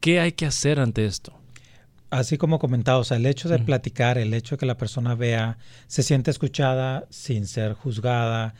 ¿Qué 0.00 0.20
hay 0.20 0.32
que 0.32 0.46
hacer 0.46 0.80
ante 0.80 1.04
esto? 1.04 1.34
Así 2.10 2.38
como 2.38 2.58
comentaba, 2.58 2.98
o 2.98 3.04
sea, 3.04 3.16
el 3.16 3.26
hecho 3.26 3.48
de 3.48 3.60
platicar, 3.60 4.18
el 4.18 4.34
hecho 4.34 4.56
de 4.56 4.58
que 4.58 4.66
la 4.66 4.76
persona 4.76 5.14
vea, 5.14 5.58
se 5.86 6.02
siente 6.02 6.30
escuchada 6.32 7.06
sin 7.08 7.46
ser 7.46 7.74
juzgada 7.74 8.54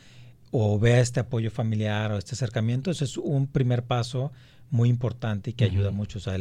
o 0.51 0.79
vea 0.79 1.01
este 1.01 1.19
apoyo 1.19 1.51
familiar 1.51 2.11
o 2.11 2.17
este 2.17 2.35
acercamiento, 2.35 2.91
eso 2.91 3.03
es 3.03 3.17
un 3.17 3.47
primer 3.47 3.83
paso 3.83 4.31
muy 4.69 4.87
importante 4.89 5.49
y 5.49 5.53
que 5.53 5.65
ayuda 5.65 5.91
mucho. 5.91 6.19
O 6.19 6.21
sea, 6.21 6.37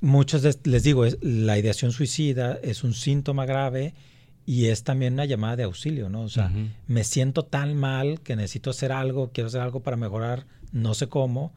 muchos 0.00 0.42
les 0.64 0.82
digo, 0.82 1.04
es, 1.04 1.18
la 1.22 1.58
ideación 1.58 1.92
suicida 1.92 2.58
es 2.62 2.84
un 2.84 2.94
síntoma 2.94 3.44
grave 3.46 3.94
y 4.46 4.66
es 4.66 4.82
también 4.82 5.14
una 5.14 5.24
llamada 5.24 5.56
de 5.56 5.62
auxilio, 5.64 6.08
¿no? 6.08 6.22
O 6.22 6.28
sea, 6.28 6.50
me 6.86 7.04
siento 7.04 7.44
tan 7.44 7.74
mal 7.76 8.20
que 8.20 8.36
necesito 8.36 8.70
hacer 8.70 8.92
algo, 8.92 9.30
quiero 9.32 9.48
hacer 9.48 9.60
algo 9.60 9.80
para 9.80 9.96
mejorar, 9.96 10.46
no 10.72 10.94
sé 10.94 11.08
cómo. 11.08 11.52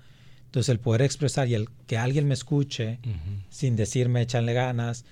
Entonces, 0.48 0.70
el 0.70 0.80
poder 0.80 1.04
expresar 1.04 1.48
y 1.48 1.54
el 1.54 1.70
que 1.86 1.98
alguien 1.98 2.28
me 2.28 2.34
escuche 2.34 3.00
sin 3.50 3.76
decirme 3.76 4.22
échale 4.22 4.54
ganas, 4.54 5.06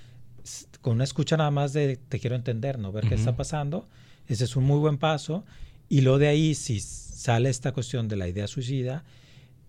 con 0.82 0.93
una 0.93 1.04
escucha 1.04 1.38
nada 1.38 1.52
más 1.52 1.74
de 1.74 1.98
te 1.98 2.19
quiero 2.19 2.36
entender, 2.36 2.80
¿no? 2.80 2.91
Ver 2.91 3.08
qué 3.08 3.15
está 3.15 3.36
pasando, 3.36 3.88
ese 4.28 4.45
es 4.45 4.56
un 4.56 4.63
muy 4.63 4.80
buen 4.80 4.98
paso. 4.98 5.43
Y 5.89 6.02
lo 6.02 6.17
de 6.17 6.28
ahí, 6.28 6.56
si 6.56 6.80
sale 6.80 7.50
esta 7.50 7.74
cuestión 7.74 8.08
de 8.08 8.15
la 8.15 8.28
idea 8.28 8.48
suicida, 8.48 9.04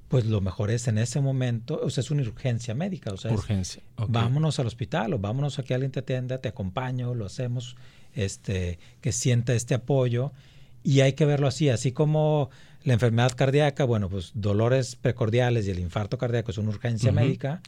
pues 0.09 0.25
lo 0.27 0.41
mejor 0.41 0.71
es 0.71 0.87
en 0.89 0.99
ese 0.99 1.21
momento, 1.21 1.81
o 1.83 1.91
sea, 1.91 2.01
es 2.01 2.11
una 2.11 2.23
urgencia 2.23 2.75
médica, 2.75 3.13
o 3.13 3.17
sea, 3.17 3.33
urgencia. 3.33 3.83
vámonos 4.09 4.59
al 4.61 4.67
hospital 4.67 5.15
o 5.15 5.19
vámonos 5.19 5.59
a 5.59 5.63
que 5.63 5.75
alguien 5.75 5.91
te 5.91 6.01
atienda, 6.01 6.39
te 6.39 6.49
acompaño, 6.49 7.15
lo 7.15 7.27
hacemos, 7.27 7.77
este, 8.15 8.79
que 9.01 9.13
sienta 9.13 9.55
este 9.55 9.75
apoyo 9.75 10.33
y 10.83 11.01
hay 11.01 11.15
que 11.15 11.25
verlo 11.25 11.49
así, 11.49 11.69
así 11.69 11.91
como 11.91 12.51
la 12.87 12.95
enfermedad 12.95 13.33
cardíaca, 13.37 13.85
bueno, 13.85 14.09
pues 14.09 14.31
dolores 14.35 14.97
precordiales 14.97 15.67
y 15.67 15.71
el 15.71 15.79
infarto 15.79 16.17
cardíaco 16.17 16.51
es 16.51 16.57
una 16.57 16.71
urgencia 16.71 17.13
médica, 17.13 17.61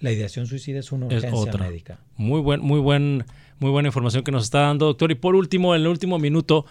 la 0.00 0.12
ideación 0.12 0.46
suicida 0.46 0.78
es 0.78 0.92
una 0.92 1.06
urgencia 1.06 1.52
médica. 1.58 1.98
Muy 2.16 2.40
buen, 2.40 2.60
muy 2.60 2.78
buen, 2.78 3.24
muy 3.58 3.70
buena 3.70 3.88
información 3.88 4.22
que 4.22 4.30
nos 4.30 4.44
está 4.44 4.60
dando, 4.60 4.86
doctor. 4.86 5.10
Y 5.10 5.16
por 5.16 5.34
último, 5.34 5.74
en 5.74 5.80
el 5.80 5.88
último 5.88 6.18
minuto, 6.18 6.66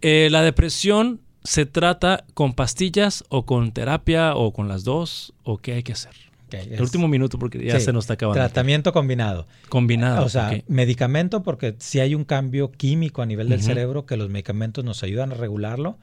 eh, 0.00 0.28
la 0.30 0.42
depresión 0.42 1.20
¿Se 1.44 1.66
trata 1.66 2.24
con 2.34 2.52
pastillas 2.52 3.24
o 3.28 3.46
con 3.46 3.72
terapia 3.72 4.34
o 4.34 4.52
con 4.52 4.68
las 4.68 4.84
dos? 4.84 5.32
¿O 5.44 5.58
qué 5.58 5.74
hay 5.74 5.82
que 5.82 5.92
hacer? 5.92 6.12
el 6.50 6.80
último 6.80 7.08
minuto 7.08 7.38
porque 7.38 7.62
ya 7.62 7.78
se 7.78 7.92
nos 7.92 8.04
está 8.04 8.14
acabando. 8.14 8.40
Tratamiento 8.40 8.92
combinado. 8.92 9.46
Combinado. 9.68 10.24
O 10.24 10.28
sea, 10.30 10.62
medicamento 10.66 11.42
porque 11.42 11.74
si 11.78 12.00
hay 12.00 12.14
un 12.14 12.24
cambio 12.24 12.72
químico 12.72 13.20
a 13.20 13.26
nivel 13.26 13.50
del 13.50 13.62
cerebro 13.62 14.06
que 14.06 14.16
los 14.16 14.30
medicamentos 14.30 14.84
nos 14.84 15.02
ayudan 15.02 15.32
a 15.32 15.34
regularlo. 15.34 15.98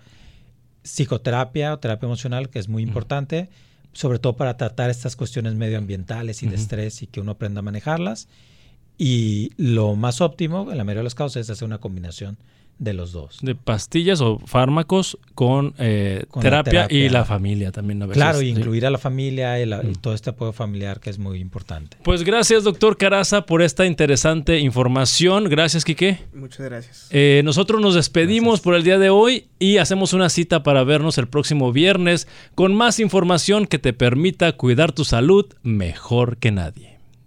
Psicoterapia 0.86 1.74
o 1.74 1.80
terapia 1.80 2.06
emocional 2.06 2.50
que 2.50 2.60
es 2.60 2.70
muy 2.70 2.84
importante, 2.84 3.50
sobre 3.92 4.20
todo 4.20 4.38
para 4.38 4.56
tratar 4.56 4.90
estas 4.90 5.16
cuestiones 5.16 5.56
medioambientales 5.56 6.44
y 6.44 6.48
de 6.48 6.56
estrés 6.56 7.02
y 7.02 7.08
que 7.08 7.20
uno 7.20 7.32
aprenda 7.32 7.60
a 7.60 7.64
manejarlas. 7.64 8.28
Y 8.98 9.52
lo 9.58 9.96
más 9.96 10.22
óptimo, 10.22 10.72
en 10.72 10.78
la 10.78 10.84
mayoría 10.84 11.00
de 11.00 11.06
los 11.06 11.16
casos, 11.16 11.38
es 11.38 11.50
hacer 11.50 11.66
una 11.66 11.80
combinación 11.80 12.38
de 12.78 12.94
los 12.94 13.12
dos. 13.12 13.40
De 13.42 13.56
pastillas 13.56 14.22
o 14.22 14.40
fármacos 14.46 15.18
con, 15.34 15.74
eh, 15.78 16.26
terapia, 16.42 16.88
y 16.90 17.10
la 17.10 17.26
familia 17.26 17.72
también 17.72 18.02
a 18.02 18.06
veces. 18.06 18.22
Claro, 18.22 18.42
incluir 18.42 18.86
a 18.86 18.90
la 18.90 18.98
familia 18.98 19.62
y, 19.62 19.66
mm. 19.66 19.96
todo 20.02 20.14
este 20.14 20.32
apoyo 20.32 20.52
familiar 20.52 21.00
que 21.00 21.10
es 21.10 21.20
muy 21.20 21.40
importante. 21.40 21.98
Pues 22.04 22.24
gracias, 22.24 22.64
doctor 22.64 22.98
Caraza, 22.98 23.46
por 23.46 23.62
esta 23.62 23.86
interesante 23.86 24.60
información. 24.60 25.46
Gracias, 25.46 25.86
Quique. 25.86 26.20
Muchas 26.34 26.66
gracias. 26.66 27.08
Eh, 27.12 27.42
nosotros 27.46 27.82
nos 27.82 27.96
despedimos 27.96 28.62
por 28.62 28.76
el 28.76 28.84
día 28.84 29.00
de 29.00 29.10
hoy 29.10 29.48
y 29.60 29.78
hacemos 29.78 30.14
una 30.14 30.30
cita 30.30 30.64
para 30.64 30.84
vernos 30.84 31.18
el 31.18 31.28
próximo 31.28 31.72
viernes 31.72 32.28
con 32.56 32.76
más 32.76 33.00
información 33.00 33.68
que 33.68 33.80
te 33.80 33.94
permita 33.94 34.52
cuidar 34.54 34.92
tu 34.92 35.06
salud 35.06 35.46
mejor 35.64 36.38
que 36.38 36.52
nadie. 36.52 36.95